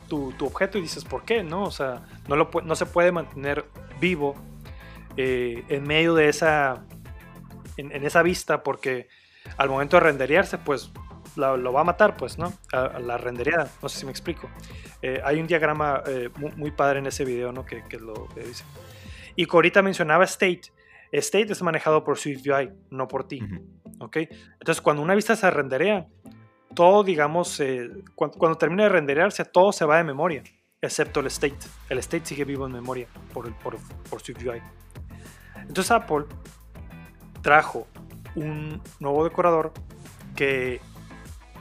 tu, 0.09 0.46
objeto 0.46 0.79
y 0.79 0.83
dices, 0.83 1.05
¿por 1.05 1.24
qué? 1.24 1.42
No, 1.42 1.64
o 1.64 1.70
sea, 1.70 2.03
no, 2.29 2.37
lo, 2.37 2.50
no 2.64 2.77
se 2.77 2.87
puede 2.87 3.12
mantener 3.12 3.64
vivo 4.00 4.35
eh, 5.16 5.64
en 5.68 5.85
medio 5.85 6.14
de 6.14 6.29
esa, 6.29 6.85
en, 7.77 8.05
esa 8.05 8.22
vista 8.22 8.62
porque 8.62 9.09
al 9.57 9.68
momento 9.68 9.96
de 9.96 10.00
renderearse, 10.00 10.59
pues 10.59 10.90
lo 11.37 11.72
va 11.72 11.81
a 11.81 11.85
matar, 11.85 12.16
pues, 12.16 12.38
¿no? 12.38 12.53
La 12.72 13.18
rendereada, 13.18 13.68
no 13.83 13.88
sé 13.88 13.98
si 13.98 14.05
me 14.05 14.12
explico. 14.12 14.48
Eh, 15.03 15.20
hay 15.24 15.40
un 15.40 15.46
diagrama 15.46 16.03
eh, 16.07 16.31
muy, 16.57 16.70
padre 16.70 17.00
en 17.00 17.07
ese 17.07 17.24
video, 17.24 17.50
¿no? 17.50 17.64
Que, 17.64 17.83
lo 17.98 18.29
dice. 18.37 18.64
Y 19.35 19.46
Corita 19.46 19.83
mencionaba 19.83 20.24
State. 20.24 20.72
State 21.18 21.53
es 21.53 21.62
manejado 21.62 22.03
por 22.03 22.18
SwiftUI, 22.18 22.72
no 22.90 23.07
por 23.07 23.29
ti, 23.29 23.40
¿ok? 24.00 24.16
Entonces, 24.59 24.81
cuando 24.81 25.03
una 25.03 25.14
vista 25.14 25.37
se 25.37 25.48
renderea, 25.50 26.07
todo, 26.74 27.05
digamos, 27.05 27.61
eh, 27.61 27.88
cuando, 28.16 28.57
termina 28.57 28.85
de 28.85 28.88
renderearse, 28.88 29.44
todo 29.44 29.72
se 29.72 29.85
va 29.85 29.98
de 29.98 30.05
memoria, 30.05 30.42
excepto 30.81 31.20
el 31.20 31.27
state. 31.27 31.59
El 31.88 31.98
state 31.98 32.27
sigue 32.27 32.44
vivo 32.44 32.66
en 32.66 32.72
memoria 32.72 33.07
por, 33.33 33.53
por, 33.59 33.77
por 34.11 34.20
SwiftUI. 34.20 34.61
Entonces 35.57 35.90
Apple 35.92 36.24
trajo 37.42 37.87
un 38.35 38.83
nuevo 38.98 39.22
decorador 39.22 39.72
que, 40.35 40.81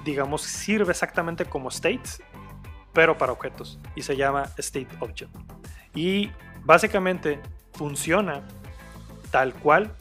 digamos, 0.03 0.41
sirve 0.41 0.91
exactamente 0.91 1.45
como 1.45 1.69
state, 1.69 2.01
pero 2.91 3.17
para 3.17 3.31
objetos, 3.31 3.79
y 3.95 4.01
se 4.01 4.15
llama 4.15 4.49
State 4.57 4.89
Object. 4.99 5.31
Y 5.93 6.31
básicamente 6.63 7.39
funciona 7.73 8.43
tal 9.33 9.55
cual 9.55 9.91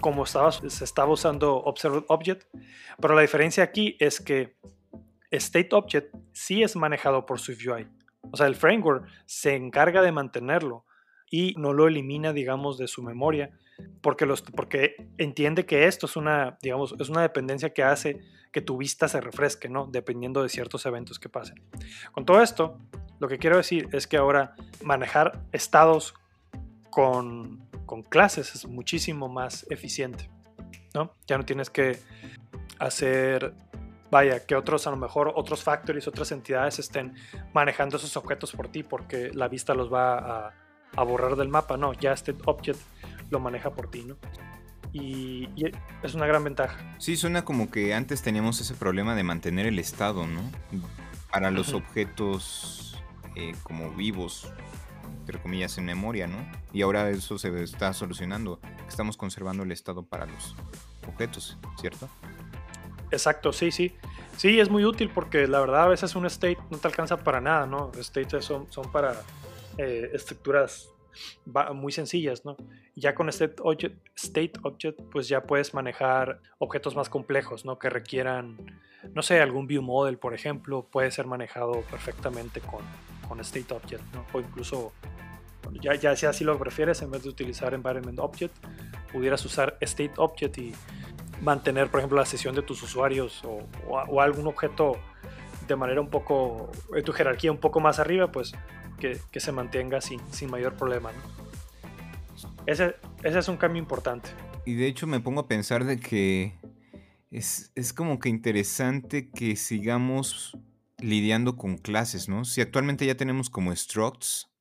como 0.00 0.24
estaba, 0.24 0.50
se 0.50 0.82
estaba 0.82 1.12
usando 1.12 1.58
Observed 1.58 2.02
Object, 2.08 2.42
pero 3.00 3.14
la 3.14 3.20
diferencia 3.20 3.62
aquí 3.62 3.96
es 4.00 4.20
que 4.20 4.56
State 5.30 5.68
Object 5.70 6.12
sí 6.32 6.64
es 6.64 6.74
manejado 6.74 7.24
por 7.24 7.38
SwiftUI. 7.38 7.86
O 8.32 8.36
sea, 8.36 8.48
el 8.48 8.56
framework 8.56 9.06
se 9.26 9.54
encarga 9.54 10.02
de 10.02 10.10
mantenerlo 10.10 10.84
y 11.30 11.54
no 11.56 11.72
lo 11.72 11.86
elimina, 11.86 12.32
digamos, 12.32 12.78
de 12.78 12.88
su 12.88 13.04
memoria, 13.04 13.56
porque, 14.00 14.26
porque 14.56 14.96
entiende 15.18 15.64
que 15.64 15.86
esto 15.86 16.06
es 16.06 16.16
una, 16.16 16.58
digamos, 16.60 16.96
es 16.98 17.08
una 17.10 17.22
dependencia 17.22 17.72
que 17.72 17.84
hace 17.84 18.22
que 18.50 18.60
tu 18.60 18.76
vista 18.76 19.06
se 19.06 19.20
refresque, 19.20 19.68
¿no? 19.68 19.86
Dependiendo 19.86 20.42
de 20.42 20.48
ciertos 20.48 20.84
eventos 20.84 21.20
que 21.20 21.28
pasen. 21.28 21.62
Con 22.10 22.24
todo 22.24 22.42
esto, 22.42 22.80
lo 23.20 23.28
que 23.28 23.38
quiero 23.38 23.56
decir 23.56 23.88
es 23.92 24.08
que 24.08 24.16
ahora 24.16 24.56
manejar 24.82 25.44
estados 25.52 26.14
con 26.90 27.71
con 27.92 28.02
clases 28.02 28.54
es 28.54 28.66
muchísimo 28.66 29.28
más 29.28 29.66
eficiente, 29.68 30.30
¿no? 30.94 31.12
Ya 31.26 31.36
no 31.36 31.44
tienes 31.44 31.68
que 31.68 31.98
hacer, 32.78 33.52
vaya, 34.10 34.46
que 34.46 34.54
otros, 34.54 34.86
a 34.86 34.90
lo 34.90 34.96
mejor 34.96 35.30
otros 35.36 35.62
factories, 35.62 36.08
otras 36.08 36.32
entidades 36.32 36.78
estén 36.78 37.12
manejando 37.52 37.98
esos 37.98 38.16
objetos 38.16 38.52
por 38.52 38.68
ti 38.68 38.82
porque 38.82 39.30
la 39.34 39.46
vista 39.46 39.74
los 39.74 39.92
va 39.92 40.54
a, 40.96 41.04
borrar 41.04 41.36
del 41.36 41.48
mapa, 41.48 41.76
no, 41.76 41.92
ya 41.92 42.12
este 42.12 42.34
object 42.46 42.80
lo 43.28 43.40
maneja 43.40 43.74
por 43.74 43.90
ti, 43.90 44.04
¿no? 44.04 44.16
Y, 44.94 45.50
es 46.02 46.14
una 46.14 46.26
gran 46.26 46.44
ventaja. 46.44 46.96
Sí, 46.96 47.18
suena 47.18 47.44
como 47.44 47.70
que 47.70 47.92
antes 47.92 48.22
teníamos 48.22 48.58
ese 48.62 48.72
problema 48.72 49.14
de 49.14 49.22
mantener 49.22 49.66
el 49.66 49.78
estado, 49.78 50.26
¿no? 50.26 50.40
Para 51.30 51.50
los 51.50 51.74
objetos 51.74 52.98
eh, 53.36 53.54
como 53.62 53.90
vivos, 53.90 54.50
entre 55.32 55.42
comillas, 55.42 55.78
en 55.78 55.86
memoria, 55.86 56.26
¿no? 56.26 56.46
Y 56.74 56.82
ahora 56.82 57.08
eso 57.08 57.38
se 57.38 57.62
está 57.62 57.94
solucionando. 57.94 58.60
Estamos 58.86 59.16
conservando 59.16 59.62
el 59.62 59.72
estado 59.72 60.04
para 60.04 60.26
los 60.26 60.54
objetos, 61.08 61.56
¿cierto? 61.80 62.06
Exacto, 63.10 63.50
sí, 63.54 63.70
sí. 63.70 63.96
Sí, 64.36 64.60
es 64.60 64.68
muy 64.68 64.84
útil 64.84 65.10
porque 65.12 65.46
la 65.46 65.60
verdad 65.60 65.84
a 65.84 65.88
veces 65.88 66.14
un 66.16 66.26
state 66.26 66.58
no 66.70 66.76
te 66.76 66.86
alcanza 66.86 67.16
para 67.16 67.40
nada, 67.40 67.66
¿no? 67.66 67.90
States 67.98 68.44
son, 68.44 68.66
para 68.92 69.22
eh, 69.78 70.10
estructuras 70.12 70.90
muy 71.72 71.92
sencillas, 71.92 72.44
¿no? 72.44 72.56
Ya 72.94 73.14
con 73.14 73.30
state 73.30 73.56
object, 73.60 74.06
state 74.14 74.52
object, 74.64 75.00
pues 75.10 75.28
ya 75.28 75.44
puedes 75.44 75.72
manejar 75.72 76.40
objetos 76.58 76.94
más 76.94 77.08
complejos, 77.08 77.64
¿no? 77.64 77.78
Que 77.78 77.88
requieran, 77.88 78.58
no 79.14 79.22
sé, 79.22 79.40
algún 79.40 79.66
view 79.66 79.80
model, 79.80 80.18
por 80.18 80.34
ejemplo, 80.34 80.86
puede 80.90 81.10
ser 81.10 81.26
manejado 81.26 81.80
perfectamente 81.90 82.60
con, 82.60 82.82
con 83.32 83.40
state 83.40 83.72
object, 83.72 84.02
¿no? 84.12 84.26
O 84.34 84.40
incluso 84.40 84.92
ya, 85.80 85.94
ya 85.94 86.16
si 86.16 86.26
así 86.26 86.44
lo 86.44 86.58
prefieres, 86.58 87.02
en 87.02 87.10
vez 87.10 87.22
de 87.22 87.28
utilizar 87.28 87.74
environment 87.74 88.18
object, 88.18 88.54
pudieras 89.12 89.44
usar 89.44 89.76
state 89.80 90.12
object 90.16 90.58
y 90.58 90.72
mantener, 91.40 91.88
por 91.88 92.00
ejemplo, 92.00 92.18
la 92.18 92.26
sesión 92.26 92.54
de 92.54 92.62
tus 92.62 92.82
usuarios 92.82 93.42
o, 93.44 94.20
algún 94.20 94.46
objeto 94.46 94.96
de 95.66 95.76
manera 95.76 96.00
un 96.00 96.08
poco, 96.08 96.70
en 96.94 97.04
tu 97.04 97.12
jerarquía 97.12 97.50
un 97.50 97.58
poco 97.58 97.80
más 97.80 97.98
arriba, 97.98 98.30
pues 98.30 98.52
que, 98.98 99.40
se 99.40 99.52
mantenga 99.52 100.00
sin, 100.00 100.20
sin 100.32 100.50
mayor 100.50 100.74
problema. 100.74 101.10
Ese, 102.66 102.96
ese, 103.22 103.38
es 103.38 103.48
un 103.48 103.56
cambio 103.56 103.80
importante. 103.80 104.28
Y 104.64 104.74
de 104.74 104.86
hecho 104.86 105.06
me 105.06 105.20
pongo 105.20 105.40
a 105.40 105.48
pensar 105.48 105.84
de 105.84 105.98
que 105.98 106.54
es, 107.30 107.72
es 107.74 107.92
como 107.92 108.20
que 108.20 108.28
interesante 108.28 109.30
que 109.30 109.56
sigamos 109.56 110.56
lidiando 110.98 111.56
con 111.56 111.78
clases, 111.78 112.28
¿no? 112.28 112.44
Si 112.44 112.60
actualmente 112.60 113.04
ya 113.04 113.16
tenemos 113.16 113.50
como 113.50 113.74
structs, 113.74 114.51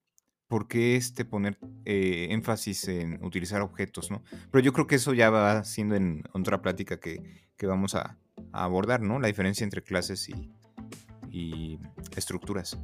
¿por 0.52 0.68
qué 0.68 0.98
este 0.98 1.24
poner 1.24 1.58
eh, 1.86 2.28
énfasis 2.32 2.90
en 2.90 3.24
utilizar 3.24 3.62
objetos, 3.62 4.12
¿no? 4.12 4.22
Pero 4.52 4.62
yo 4.62 4.74
creo 4.74 4.86
que 4.86 4.96
eso 4.96 5.14
ya 5.14 5.30
va 5.30 5.64
siendo 5.64 5.96
en 5.96 6.24
otra 6.34 6.62
plática 6.62 7.00
que, 7.00 7.24
vamos 7.64 7.96
a, 7.96 8.18
abordar, 8.52 9.00
¿no? 9.00 9.18
La 9.18 9.28
diferencia 9.28 9.64
entre 9.64 9.82
clases 9.82 10.28
y, 11.32 11.80
estructuras. 12.18 12.78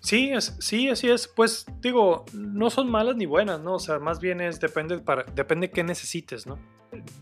Sí, 0.00 0.30
es, 0.30 0.56
sí, 0.58 0.88
así 0.88 1.08
es. 1.08 1.28
Pues 1.28 1.66
digo, 1.80 2.24
no 2.32 2.70
son 2.70 2.90
malas 2.90 3.14
ni 3.14 3.26
buenas, 3.26 3.60
¿no? 3.60 3.74
O 3.74 3.78
sea, 3.78 4.00
más 4.00 4.18
bien 4.18 4.40
es 4.40 4.58
depende 4.58 4.98
para 4.98 5.22
depende 5.22 5.70
qué 5.70 5.84
necesites, 5.84 6.44
¿no? 6.44 6.58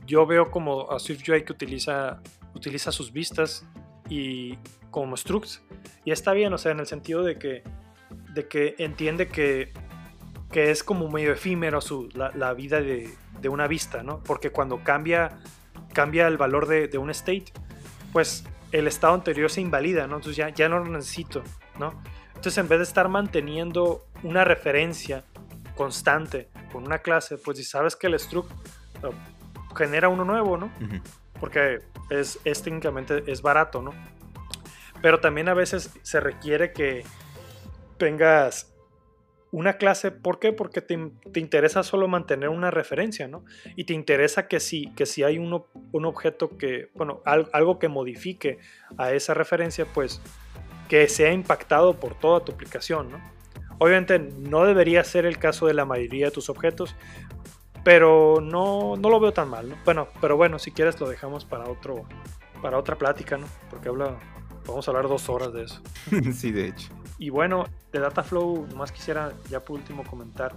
Yo 0.07 0.25
veo 0.25 0.51
como 0.51 0.91
a 0.91 0.99
SwiftUI 0.99 1.45
que 1.45 1.53
utiliza 1.53 2.23
utiliza 2.55 2.91
sus 2.91 3.13
vistas 3.13 3.67
y 4.09 4.57
como 4.91 5.15
structs 5.15 5.63
y 6.07 6.13
está 6.13 6.33
bien, 6.33 6.55
o 6.55 6.59
sea, 6.59 6.73
en 6.73 6.81
el 6.81 6.87
sentido 6.87 7.23
de 7.23 7.39
que 7.39 7.63
de 8.35 8.49
que 8.49 8.75
entiende 8.79 9.29
que, 9.29 9.73
que 10.51 10.71
es 10.71 10.83
como 10.83 11.09
medio 11.09 11.33
efímero 11.33 11.81
su, 11.81 12.09
la, 12.15 12.53
vida 12.53 12.81
de, 12.81 13.15
de, 13.41 13.49
una 13.49 13.67
vista, 13.67 14.03
¿no? 14.03 14.23
Porque 14.23 14.51
cuando 14.51 14.83
cambia, 14.83 15.39
cambia 15.93 16.27
el 16.27 16.37
valor 16.37 16.67
de, 16.67 16.89
de, 16.89 16.99
un 16.99 17.11
state, 17.11 17.47
pues 18.13 18.45
el 18.73 18.87
estado 18.89 19.15
anterior 19.15 19.51
se 19.51 19.61
invalida, 19.61 20.07
¿no? 20.07 20.17
Entonces 20.17 20.37
ya, 20.37 20.49
ya 20.51 20.69
no 20.69 20.81
lo 20.81 20.87
necesito, 20.87 21.43
¿no? 21.79 21.95
Entonces 22.29 22.59
en 22.59 22.69
vez 22.69 22.79
de 22.79 22.85
estar 22.85 23.09
manteniendo 23.09 24.05
una 24.23 24.45
referencia 24.45 25.25
constante 25.77 26.49
con 26.73 26.85
una 26.85 26.99
clase, 26.99 27.39
pues 27.39 27.59
si 27.59 27.65
sabes 27.65 27.97
que 27.97 28.09
el 28.09 28.19
struct 28.19 28.51
genera 29.77 30.09
uno 30.09 30.25
nuevo, 30.25 30.57
¿no? 30.57 30.71
Porque 31.41 31.79
es, 32.11 32.39
es 32.45 32.63
técnicamente 32.63 33.25
es 33.27 33.43
barato, 33.43 33.83
¿no? 33.83 33.93
Pero 35.03 35.21
también 35.21 35.49
a 35.49 35.55
veces 35.55 35.91
se 36.03 36.21
requiere 36.21 36.73
que 36.73 37.05
tengas 37.97 38.75
una 39.55 39.75
clase, 39.75 40.11
¿por 40.11 40.41
qué? 40.41 40.53
Porque 40.53 40.81
te, 40.81 40.99
interesa 41.37 41.85
solo 41.85 42.09
mantener 42.09 42.49
una 42.49 42.73
referencia, 42.73 43.29
¿no? 43.29 43.45
Y 43.77 43.85
te 43.85 43.95
interesa 43.95 44.49
que 44.49 44.59
si, 44.59 44.93
que 44.95 45.07
si 45.07 45.23
hay 45.23 45.39
uno, 45.39 45.69
un 45.93 46.07
objeto 46.07 46.59
que, 46.59 46.91
bueno, 46.95 47.23
algo 47.25 47.79
que 47.79 47.87
modifique 47.87 48.59
a 48.99 49.13
esa 49.13 49.33
referencia, 49.33 49.87
pues 49.87 50.21
que 50.89 51.09
sea 51.09 51.33
impactado 51.33 51.95
por 51.95 52.19
toda 52.19 52.41
tu 52.45 52.51
aplicación, 52.51 53.13
¿no? 53.13 53.21
Obviamente 53.79 54.19
no 54.19 54.65
debería 54.65 55.05
ser 55.05 55.25
el 55.25 55.39
caso 55.39 55.67
de 55.67 55.75
la 55.75 55.85
mayoría 55.85 56.27
de 56.27 56.31
tus 56.33 56.49
objetos, 56.49 56.97
pero 57.85 58.41
no, 58.41 58.97
no 58.97 59.09
lo 59.09 59.21
veo 59.21 59.33
tan 59.33 59.49
mal, 59.49 59.69
¿no? 59.69 59.77
Bueno, 59.85 60.09
pero 60.21 60.37
bueno, 60.37 60.59
si 60.59 60.73
quieres 60.73 60.99
lo 60.99 61.09
dejamos 61.09 61.45
para 61.45 61.69
otro, 61.69 62.07
para 62.61 62.77
otra 62.77 62.97
plática, 62.97 63.37
¿no? 63.37 63.47
Porque 63.71 63.89
habla, 63.89 64.19
a 64.69 64.91
hablar 64.91 65.09
dos 65.09 65.29
horas 65.29 65.53
de 65.53 65.65
eso. 65.65 65.81
sí, 66.33 66.51
de 66.53 66.69
hecho. 66.69 66.89
Y 67.19 67.31
bueno, 67.31 67.65
de 67.93 68.01
Dataflow, 68.01 68.67
nomás 68.67 68.93
quisiera 68.93 69.33
ya 69.49 69.61
por 69.61 69.77
último 69.77 70.05
comentar. 70.05 70.55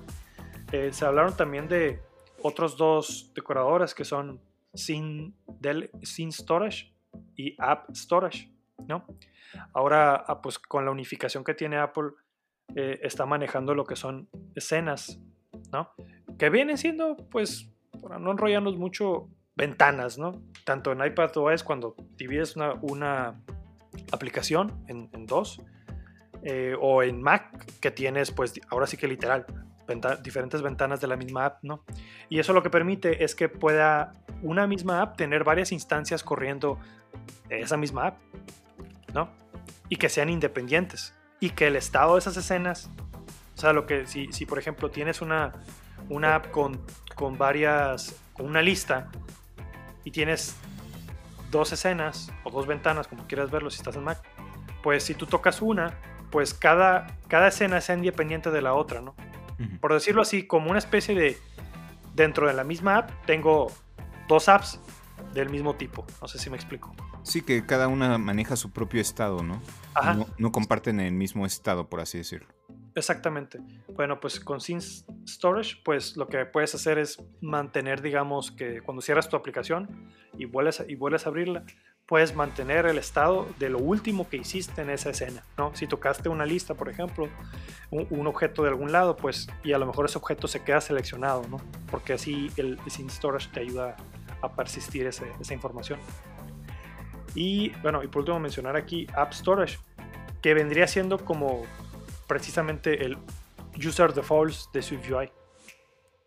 Eh, 0.72 0.92
se 0.92 1.06
hablaron 1.06 1.36
también 1.36 1.68
de 1.68 2.02
otros 2.42 2.78
dos 2.78 3.32
decoradores 3.36 3.94
que 3.94 4.06
son 4.06 4.42
Sin, 4.74 5.36
Del, 5.60 5.92
Sin 6.04 6.32
Storage 6.32 6.94
y 7.36 7.56
App 7.60 7.90
Storage, 7.94 8.52
¿no? 8.88 9.06
Ahora, 9.74 10.16
ah, 10.16 10.42
pues 10.42 10.60
con 10.60 10.86
la 10.86 10.92
unificación 10.92 11.44
que 11.44 11.54
tiene 11.54 11.78
Apple, 11.78 12.12
eh, 12.76 13.00
está 13.04 13.26
manejando 13.26 13.74
lo 13.74 13.86
que 13.86 13.96
son 13.96 14.30
escenas, 14.56 15.20
¿no? 15.72 15.92
Que 16.38 16.50
vienen 16.50 16.78
siendo, 16.78 17.16
pues, 17.16 17.70
para 18.02 18.20
no 18.20 18.32
enrollarnos 18.32 18.78
mucho, 18.78 19.30
ventanas, 19.58 20.18
¿no? 20.20 20.44
Tanto 20.66 20.92
en 20.92 21.04
iPadOS 21.04 21.64
cuando 21.64 21.96
divides 22.16 22.56
una, 22.56 22.74
una 22.82 23.42
aplicación 24.12 24.74
en, 24.88 25.26
dos, 25.26 25.62
eh, 26.44 26.76
o 26.80 27.04
en 27.04 27.22
Mac 27.22 27.66
que 27.80 27.92
tienes 27.92 28.32
pues 28.32 28.60
ahora 28.70 28.88
sí 28.88 28.98
que 28.98 29.08
literal 29.08 29.46
diferentes 30.22 30.62
ventanas 30.62 31.00
de 31.00 31.08
la 31.08 31.16
misma 31.16 31.46
app, 31.46 31.64
¿no? 31.64 31.84
Y 32.30 32.40
eso 32.40 32.54
lo 32.54 32.62
que 32.62 32.70
permite 32.70 33.24
es 33.24 33.36
que 33.36 33.50
pueda 33.50 34.14
una 34.42 34.68
misma 34.68 35.02
app 35.02 35.18
tener 35.18 35.44
varias 35.44 35.72
instancias 35.72 36.24
corriendo 36.24 36.78
esa 37.50 37.78
misma 37.78 38.08
app, 38.08 38.18
¿no? 39.14 39.30
Y 39.90 39.96
que 39.96 40.10
sean 40.10 40.30
independientes. 40.30 41.14
y 41.40 41.52
que 41.52 41.68
el 41.68 41.76
estado 41.76 42.14
de 42.14 42.20
esas 42.20 42.36
escenas, 42.36 42.90
o 43.56 43.60
sea, 43.60 43.72
lo 43.72 43.86
que 43.86 44.08
si, 44.08 44.32
si 44.34 44.48
por 44.48 44.58
ejemplo 44.58 44.90
tienes 44.90 45.22
una, 45.22 45.54
una 46.10 46.34
app 46.34 46.50
con, 46.50 46.82
con 47.14 47.38
varias, 47.38 48.20
con 48.34 48.48
una 48.48 48.62
lista 48.64 49.10
y 50.04 50.10
tienes 50.10 50.56
dos 51.52 51.72
escenas 51.72 52.32
o 52.44 52.52
dos 52.52 52.68
ventanas, 52.68 53.08
como 53.08 53.28
quieras 53.28 53.52
verlo 53.52 53.70
si 53.70 53.78
estás 53.78 53.96
en 53.96 54.04
Mac, 54.04 54.22
pues 54.84 55.04
si 55.04 55.14
tú 55.14 55.26
tocas 55.26 55.62
una, 55.62 56.00
pues 56.32 56.54
cada, 56.54 57.08
cada 57.28 57.48
escena 57.48 57.78
es 57.78 57.90
independiente 57.90 58.52
de 58.52 58.62
la 58.62 58.74
otra, 58.74 59.02
¿no? 59.02 59.16
Por 59.82 59.94
decirlo 59.94 60.22
así, 60.22 60.46
como 60.46 60.70
una 60.70 60.78
especie 60.78 61.16
de, 61.16 61.38
dentro 62.14 62.48
de 62.48 62.54
la 62.54 62.64
misma 62.64 62.98
app, 62.98 63.12
tengo 63.26 63.72
dos 64.28 64.50
apps 64.50 64.80
del 65.34 65.50
mismo 65.50 65.76
tipo. 65.76 66.06
No 66.22 66.28
sé 66.28 66.38
si 66.38 66.50
me 66.50 66.58
explico. 66.58 66.94
Sí, 67.24 67.42
que 67.42 67.66
cada 67.66 67.88
una 67.88 68.18
maneja 68.18 68.56
su 68.56 68.72
propio 68.72 69.02
estado, 69.02 69.44
¿no? 69.44 69.62
Ajá. 69.96 70.18
No, 70.38 70.52
comparten 70.52 71.00
el 71.00 71.14
mismo 71.14 71.46
estado, 71.46 71.90
por 71.90 72.02
así 72.02 72.20
decirlo. 72.20 72.48
Exactamente. 72.98 73.60
Bueno, 73.94 74.20
pues 74.20 74.40
con 74.40 74.60
Scene 74.60 74.82
Storage, 74.82 75.78
pues 75.86 76.18
lo 76.18 76.28
que 76.28 76.46
puedes 76.48 76.74
hacer 76.74 76.98
es 76.98 77.24
mantener, 77.42 78.02
digamos, 78.02 78.52
que 78.52 78.82
cuando 78.82 79.04
cierras 79.04 79.30
tu 79.30 79.36
aplicación 79.36 80.10
y 80.36 80.46
vuelves, 80.46 80.84
y 80.88 80.96
a 80.96 81.28
abrirla, 81.30 81.64
puedes 82.08 82.36
mantener 82.36 82.88
el 82.88 82.98
estado 82.98 83.48
de 83.60 83.70
lo 83.70 83.78
último 83.78 84.28
que 84.28 84.38
hiciste 84.38 84.82
en 84.82 84.90
esa 84.90 85.12
escena, 85.12 85.44
¿no? 85.60 85.76
Si 85.76 85.86
tocaste 85.86 86.28
una 86.28 86.44
lista, 86.44 86.74
por 86.74 86.90
ejemplo, 86.90 87.30
un, 87.92 88.26
objeto 88.26 88.64
de 88.64 88.70
algún 88.70 88.92
lado, 88.92 89.16
pues, 89.16 89.48
y 89.64 89.74
a 89.74 89.78
lo 89.78 89.86
mejor 89.86 90.08
ese 90.08 90.18
objeto 90.18 90.48
se 90.48 90.64
queda 90.64 90.82
seleccionado, 90.82 91.48
¿no? 91.48 91.58
Porque 91.92 92.14
así 92.14 92.50
el, 92.58 92.80
Scene 92.88 93.12
Storage 93.12 93.50
te 93.54 93.60
ayuda 93.60 93.96
a 94.42 94.56
persistir 94.56 95.06
esa 95.06 95.54
información. 95.54 96.00
Y 97.36 97.70
bueno, 97.84 98.02
y 98.02 98.08
por 98.08 98.22
último 98.22 98.40
mencionar 98.40 98.76
aquí 98.76 99.06
App 99.14 99.34
Storage, 99.34 99.78
que 100.42 100.56
vendría 100.56 100.88
siendo 100.88 101.20
como 101.20 101.64
precisamente 102.28 103.06
el 103.06 103.18
User 103.78 104.14
Defaults 104.14 104.70
de 104.74 104.82
SwiftUI, 104.82 105.32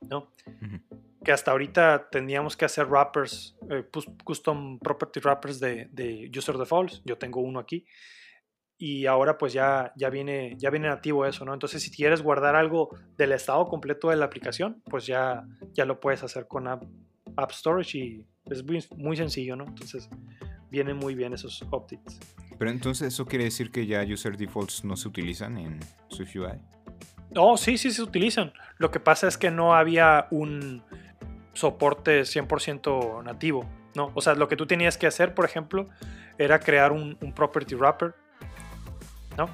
¿no? 0.02 0.30
que 1.24 1.32
hasta 1.32 1.50
ahorita 1.50 2.08
teníamos 2.10 2.56
que 2.56 2.64
hacer 2.64 2.86
wrappers, 2.86 3.56
eh, 3.68 3.84
custom 4.24 4.78
property 4.78 5.20
wrappers 5.20 5.60
de, 5.60 6.30
user 6.36 6.56
defaults. 6.56 7.02
Yo 7.04 7.18
tengo 7.18 7.40
uno 7.40 7.58
aquí. 7.58 7.84
Y 8.78 9.04
ahora 9.04 9.36
pues 9.36 9.52
ya, 9.52 9.92
ya, 9.96 10.08
viene, 10.08 10.56
ya 10.56 10.70
viene 10.70 10.88
nativo 10.88 11.26
eso, 11.26 11.44
¿no? 11.44 11.52
Entonces 11.52 11.82
si 11.82 11.90
quieres 11.90 12.22
guardar 12.22 12.56
algo 12.56 12.88
del 13.18 13.32
estado 13.32 13.66
completo 13.66 14.08
de 14.08 14.16
la 14.16 14.24
aplicación, 14.24 14.82
pues 14.88 15.06
ya, 15.06 15.44
ya 15.72 15.84
lo 15.84 16.00
puedes 16.00 16.22
hacer 16.22 16.48
con 16.48 16.66
App, 16.66 16.84
App 17.36 17.50
Storage 17.50 17.98
y 17.98 18.24
es 18.46 18.64
muy, 18.64 18.82
muy, 18.96 19.16
sencillo, 19.18 19.54
¿no? 19.54 19.64
Entonces 19.64 20.08
vienen 20.70 20.96
muy 20.96 21.14
bien 21.14 21.34
esos 21.34 21.60
updates. 21.60 22.18
Pero 22.60 22.72
entonces 22.72 23.14
eso 23.14 23.24
quiere 23.24 23.44
decir 23.44 23.72
que 23.72 23.86
ya 23.86 24.04
user 24.04 24.36
defaults 24.36 24.84
no 24.84 24.94
se 24.94 25.08
utilizan 25.08 25.56
en 25.56 25.80
SwiftUI. 26.10 26.60
No, 27.30 27.56
sí, 27.56 27.78
sí 27.78 27.90
se 27.90 28.02
utilizan. 28.02 28.52
Lo 28.76 28.90
que 28.90 29.00
pasa 29.00 29.26
es 29.28 29.38
que 29.38 29.50
no 29.50 29.74
había 29.74 30.26
un 30.30 30.82
soporte 31.54 32.20
100% 32.20 33.24
nativo, 33.24 33.64
¿no? 33.94 34.12
O 34.12 34.20
sea, 34.20 34.34
lo 34.34 34.46
que 34.46 34.56
tú 34.56 34.66
tenías 34.66 34.98
que 34.98 35.06
hacer, 35.06 35.32
por 35.32 35.46
ejemplo, 35.46 35.88
era 36.36 36.60
crear 36.60 36.92
un, 36.92 37.16
property 37.34 37.76
wrapper, 37.76 38.14
¿no? 39.38 39.48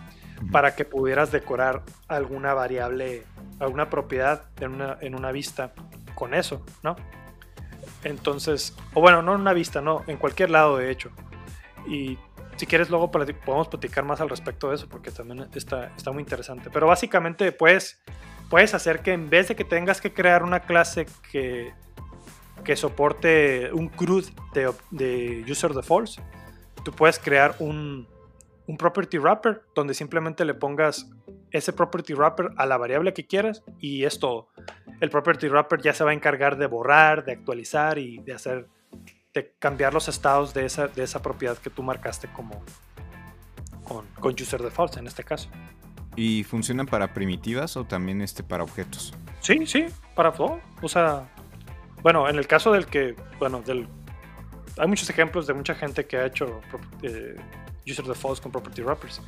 Para 0.50 0.74
que 0.74 0.84
pudieras 0.84 1.30
decorar 1.30 1.84
alguna 2.08 2.54
variable, 2.54 3.22
alguna 3.60 3.88
propiedad 3.88 4.46
en 4.58 4.72
una, 4.72 4.98
en 5.00 5.14
una 5.14 5.30
vista 5.30 5.72
con 6.16 6.34
eso, 6.34 6.66
¿no? 6.82 6.96
Entonces, 8.02 8.76
o 8.94 9.00
bueno, 9.00 9.22
no 9.22 9.36
en 9.36 9.42
una 9.42 9.52
vista, 9.52 9.80
no, 9.80 10.02
en 10.08 10.16
cualquier 10.16 10.50
lado 10.50 10.78
de 10.78 10.90
hecho. 10.90 11.12
Y 11.88 12.18
si 12.56 12.66
quieres 12.66 12.90
luego 12.90 13.10
podemos 13.10 13.68
platicar 13.68 14.04
más 14.04 14.20
al 14.20 14.28
respecto 14.28 14.70
de 14.70 14.76
eso 14.76 14.88
porque 14.88 15.10
también 15.10 15.48
está, 15.54 15.92
está 15.96 16.12
muy 16.12 16.22
interesante. 16.22 16.70
Pero 16.72 16.86
básicamente 16.86 17.52
puedes, 17.52 18.02
puedes 18.50 18.74
hacer 18.74 19.00
que 19.00 19.12
en 19.12 19.30
vez 19.30 19.48
de 19.48 19.56
que 19.56 19.64
tengas 19.64 20.00
que 20.00 20.12
crear 20.12 20.42
una 20.42 20.60
clase 20.60 21.06
que 21.30 21.72
que 22.66 22.74
soporte 22.74 23.72
un 23.72 23.88
CRUD 23.88 24.24
de, 24.52 24.72
de 24.90 25.44
user 25.48 25.72
defaults, 25.72 26.20
tú 26.84 26.90
puedes 26.90 27.18
crear 27.20 27.54
un, 27.60 28.08
un 28.66 28.76
property 28.76 29.18
wrapper 29.18 29.62
donde 29.72 29.94
simplemente 29.94 30.44
le 30.44 30.52
pongas 30.54 31.08
ese 31.52 31.72
property 31.72 32.14
wrapper 32.14 32.50
a 32.56 32.66
la 32.66 32.76
variable 32.76 33.14
que 33.14 33.26
quieras 33.26 33.62
y 33.78 34.02
es 34.04 34.18
todo. 34.18 34.48
El 35.00 35.10
property 35.10 35.48
wrapper 35.48 35.80
ya 35.80 35.94
se 35.94 36.02
va 36.02 36.10
a 36.10 36.14
encargar 36.14 36.56
de 36.56 36.66
borrar, 36.66 37.24
de 37.24 37.32
actualizar 37.32 37.98
y 37.98 38.18
de 38.18 38.32
hacer, 38.32 38.66
de 39.36 39.54
cambiar 39.58 39.92
los 39.92 40.08
estados 40.08 40.54
de 40.54 40.64
esa, 40.64 40.88
de 40.88 41.02
esa 41.02 41.20
propiedad 41.20 41.58
que 41.58 41.68
tú 41.68 41.82
marcaste 41.82 42.26
como 42.28 42.62
con, 43.84 44.06
con 44.18 44.32
user 44.32 44.62
defaults 44.62 44.96
en 44.96 45.06
este 45.06 45.24
caso. 45.24 45.50
¿Y 46.16 46.42
funcionan 46.44 46.86
para 46.86 47.12
primitivas 47.12 47.76
o 47.76 47.84
también 47.84 48.22
este 48.22 48.42
para 48.42 48.62
objetos? 48.62 49.12
Sí, 49.40 49.66
sí, 49.66 49.84
para 50.14 50.32
todo. 50.32 50.58
O 50.80 50.88
sea, 50.88 51.30
bueno, 52.02 52.26
en 52.30 52.36
el 52.36 52.46
caso 52.46 52.72
del 52.72 52.86
que, 52.86 53.14
bueno, 53.38 53.60
del, 53.60 53.86
hay 54.78 54.88
muchos 54.88 55.10
ejemplos 55.10 55.46
de 55.46 55.52
mucha 55.52 55.74
gente 55.74 56.06
que 56.06 56.16
ha 56.16 56.24
hecho 56.24 56.62
eh, 57.02 57.36
user 57.86 58.06
defaults 58.06 58.40
con 58.40 58.50
property 58.50 58.80
wrappers. 58.80 59.20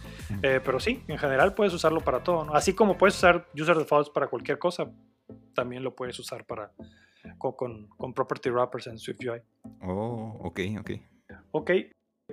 Eh, 0.43 0.59
pero 0.65 0.81
sí, 0.81 1.05
en 1.07 1.19
general 1.19 1.53
puedes 1.53 1.75
usarlo 1.75 2.01
para 2.01 2.23
todo. 2.25 2.47
¿no? 2.47 2.55
Así 2.55 2.73
como 2.73 2.97
puedes 2.97 3.15
usar 3.15 3.47
user 3.55 3.77
defaults 3.77 4.09
para 4.09 4.29
cualquier 4.29 4.59
cosa, 4.59 4.91
también 5.55 5.85
lo 5.85 5.95
puedes 5.95 6.19
usar 6.19 6.47
para 6.47 6.73
con, 7.37 7.89
con, 7.89 8.15
property 8.15 8.51
wrappers 8.51 8.87
en 8.87 8.99
SwiftUI. 8.99 9.43
Oh, 9.83 10.37
ok, 10.41 10.61
ok. 10.81 10.91
Ok. 11.53 11.71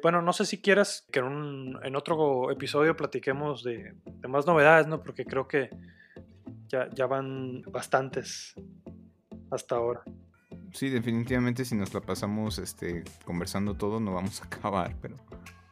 Bueno, 0.02 0.22
no 0.22 0.34
sé 0.34 0.46
si 0.46 0.62
quieras 0.62 1.06
que 1.12 1.20
en, 1.20 1.76
en 1.84 1.96
otro 1.96 2.52
episodio 2.52 2.96
platiquemos 2.96 3.64
de, 3.64 3.96
de, 4.06 4.28
más 4.28 4.46
novedades, 4.46 4.88
¿no? 4.88 5.02
Porque 5.02 5.26
creo 5.26 5.48
que 5.48 5.70
ya, 6.68 6.90
ya 6.94 7.06
van 7.06 7.62
bastantes 7.64 8.56
hasta 9.52 9.76
ahora. 9.76 10.04
Sí, 10.74 10.90
definitivamente 10.90 11.64
si 11.64 11.76
nos 11.76 11.94
la 11.94 12.02
pasamos 12.02 12.60
este, 12.60 13.06
conversando 13.24 13.76
todo 13.76 14.02
no 14.02 14.14
vamos 14.14 14.42
a 14.42 14.46
acabar, 14.54 14.96
pero... 15.02 15.16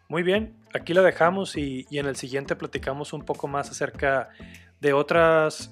Muy 0.07 0.23
bien, 0.23 0.55
aquí 0.73 0.93
la 0.93 1.01
dejamos 1.01 1.57
y, 1.57 1.87
en 1.89 2.05
el 2.05 2.15
siguiente 2.15 2.55
platicamos 2.55 3.13
un 3.13 3.23
poco 3.23 3.47
más 3.47 3.71
acerca 3.71 4.29
de 4.79 4.93
otras, 4.93 5.71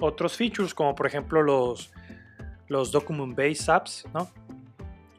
otros 0.00 0.36
features, 0.36 0.74
como 0.74 0.94
por 0.94 1.06
ejemplo 1.06 1.42
los, 1.42 1.92
los 2.66 2.90
document-based 2.90 3.70
apps, 3.70 4.04
¿no? 4.12 4.28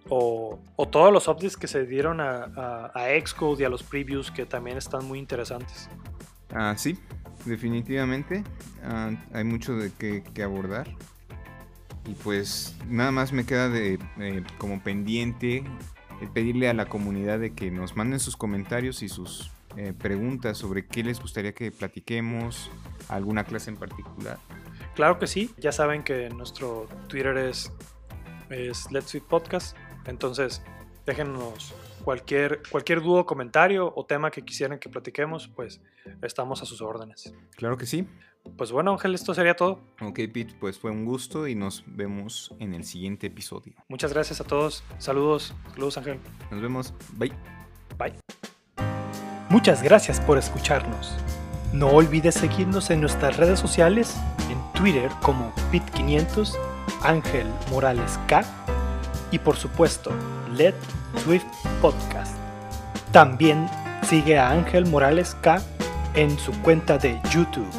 O, 0.09 0.59
todos 0.91 1.13
los 1.13 1.27
updates 1.27 1.55
que 1.55 1.67
se 1.67 1.85
dieron 1.85 2.19
a, 2.19 2.91
a, 2.93 3.07
Xcode 3.23 3.61
y 3.61 3.65
a 3.65 3.69
los 3.69 3.83
previews 3.83 4.31
que 4.31 4.45
también 4.45 4.77
están 4.77 5.05
muy 5.05 5.19
interesantes. 5.19 5.89
Ah, 6.51 6.73
sí, 6.77 6.97
definitivamente. 7.45 8.43
Ah, 8.83 9.11
hay 9.33 9.43
mucho 9.43 9.73
de 9.75 9.91
que 9.91 10.43
abordar. 10.43 10.87
Y 12.05 12.13
pues 12.15 12.75
nada 12.87 13.11
más 13.11 13.31
me 13.33 13.45
queda 13.45 13.69
de 13.69 13.99
eh, 14.19 14.43
como 14.57 14.81
pendiente 14.81 15.63
pedirle 16.33 16.67
a 16.67 16.73
la 16.73 16.85
comunidad 16.85 17.39
de 17.39 17.53
que 17.53 17.71
nos 17.71 17.95
manden 17.95 18.19
sus 18.19 18.35
comentarios 18.35 19.03
y 19.03 19.09
sus 19.09 19.51
eh, 19.77 19.93
preguntas 19.97 20.57
sobre 20.57 20.85
qué 20.85 21.03
les 21.03 21.21
gustaría 21.21 21.53
que 21.53 21.71
platiquemos, 21.71 22.71
alguna 23.07 23.43
clase 23.43 23.69
en 23.69 23.77
particular. 23.77 24.37
Claro 24.95 25.19
que 25.19 25.27
sí, 25.27 25.53
ya 25.57 25.71
saben 25.71 26.03
que 26.03 26.29
nuestro 26.29 26.87
Twitter 27.07 27.37
es, 27.37 27.71
es 28.49 28.91
Let's 28.91 29.13
Eat 29.15 29.23
Podcast, 29.25 29.77
entonces 30.09 30.61
déjenos 31.05 31.73
cualquier, 32.03 32.61
cualquier 32.69 33.01
duda, 33.01 33.23
comentario 33.23 33.91
o 33.95 34.05
tema 34.05 34.31
que 34.31 34.41
quisieran 34.43 34.79
que 34.79 34.89
platiquemos, 34.89 35.47
pues 35.47 35.81
estamos 36.21 36.61
a 36.61 36.65
sus 36.65 36.81
órdenes. 36.81 37.33
Claro 37.55 37.77
que 37.77 37.85
sí. 37.85 38.07
Pues 38.57 38.71
bueno, 38.71 38.91
Ángel, 38.91 39.13
esto 39.15 39.33
sería 39.33 39.55
todo. 39.55 39.81
Ok, 40.01 40.19
Pete, 40.33 40.55
pues 40.59 40.79
fue 40.79 40.91
un 40.91 41.05
gusto 41.05 41.47
y 41.47 41.55
nos 41.55 41.83
vemos 41.85 42.55
en 42.59 42.73
el 42.73 42.83
siguiente 42.83 43.27
episodio. 43.27 43.73
Muchas 43.89 44.13
gracias 44.13 44.39
a 44.41 44.43
todos. 44.43 44.83
Saludos. 44.97 45.53
Saludos, 45.73 45.97
Ángel. 45.97 46.19
Nos 46.49 46.61
vemos. 46.61 46.93
Bye. 47.13 47.33
Bye. 47.97 48.13
Muchas 49.49 49.83
gracias 49.83 50.21
por 50.21 50.37
escucharnos. 50.37 51.15
No 51.73 51.89
olvides 51.89 52.35
seguirnos 52.35 52.89
en 52.89 53.01
nuestras 53.01 53.37
redes 53.37 53.59
sociales, 53.59 54.15
en 54.49 54.73
Twitter 54.73 55.11
como 55.21 55.53
Pit500, 55.71 56.57
Ángel 57.03 57.47
Morales 57.69 58.19
K 58.27 58.43
y 59.31 59.39
por 59.39 59.55
supuesto, 59.55 60.11
Let 60.55 60.75
Swift 61.23 61.45
Podcast. 61.81 62.35
También 63.11 63.69
sigue 64.07 64.37
a 64.37 64.49
Ángel 64.49 64.85
Morales 64.85 65.35
K 65.41 65.61
en 66.15 66.37
su 66.37 66.51
cuenta 66.61 66.97
de 66.97 67.19
YouTube. 67.31 67.69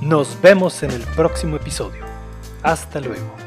Nos 0.00 0.40
vemos 0.40 0.82
en 0.82 0.90
el 0.90 1.02
próximo 1.16 1.56
episodio. 1.56 2.04
Hasta 2.62 3.00
luego. 3.00 3.43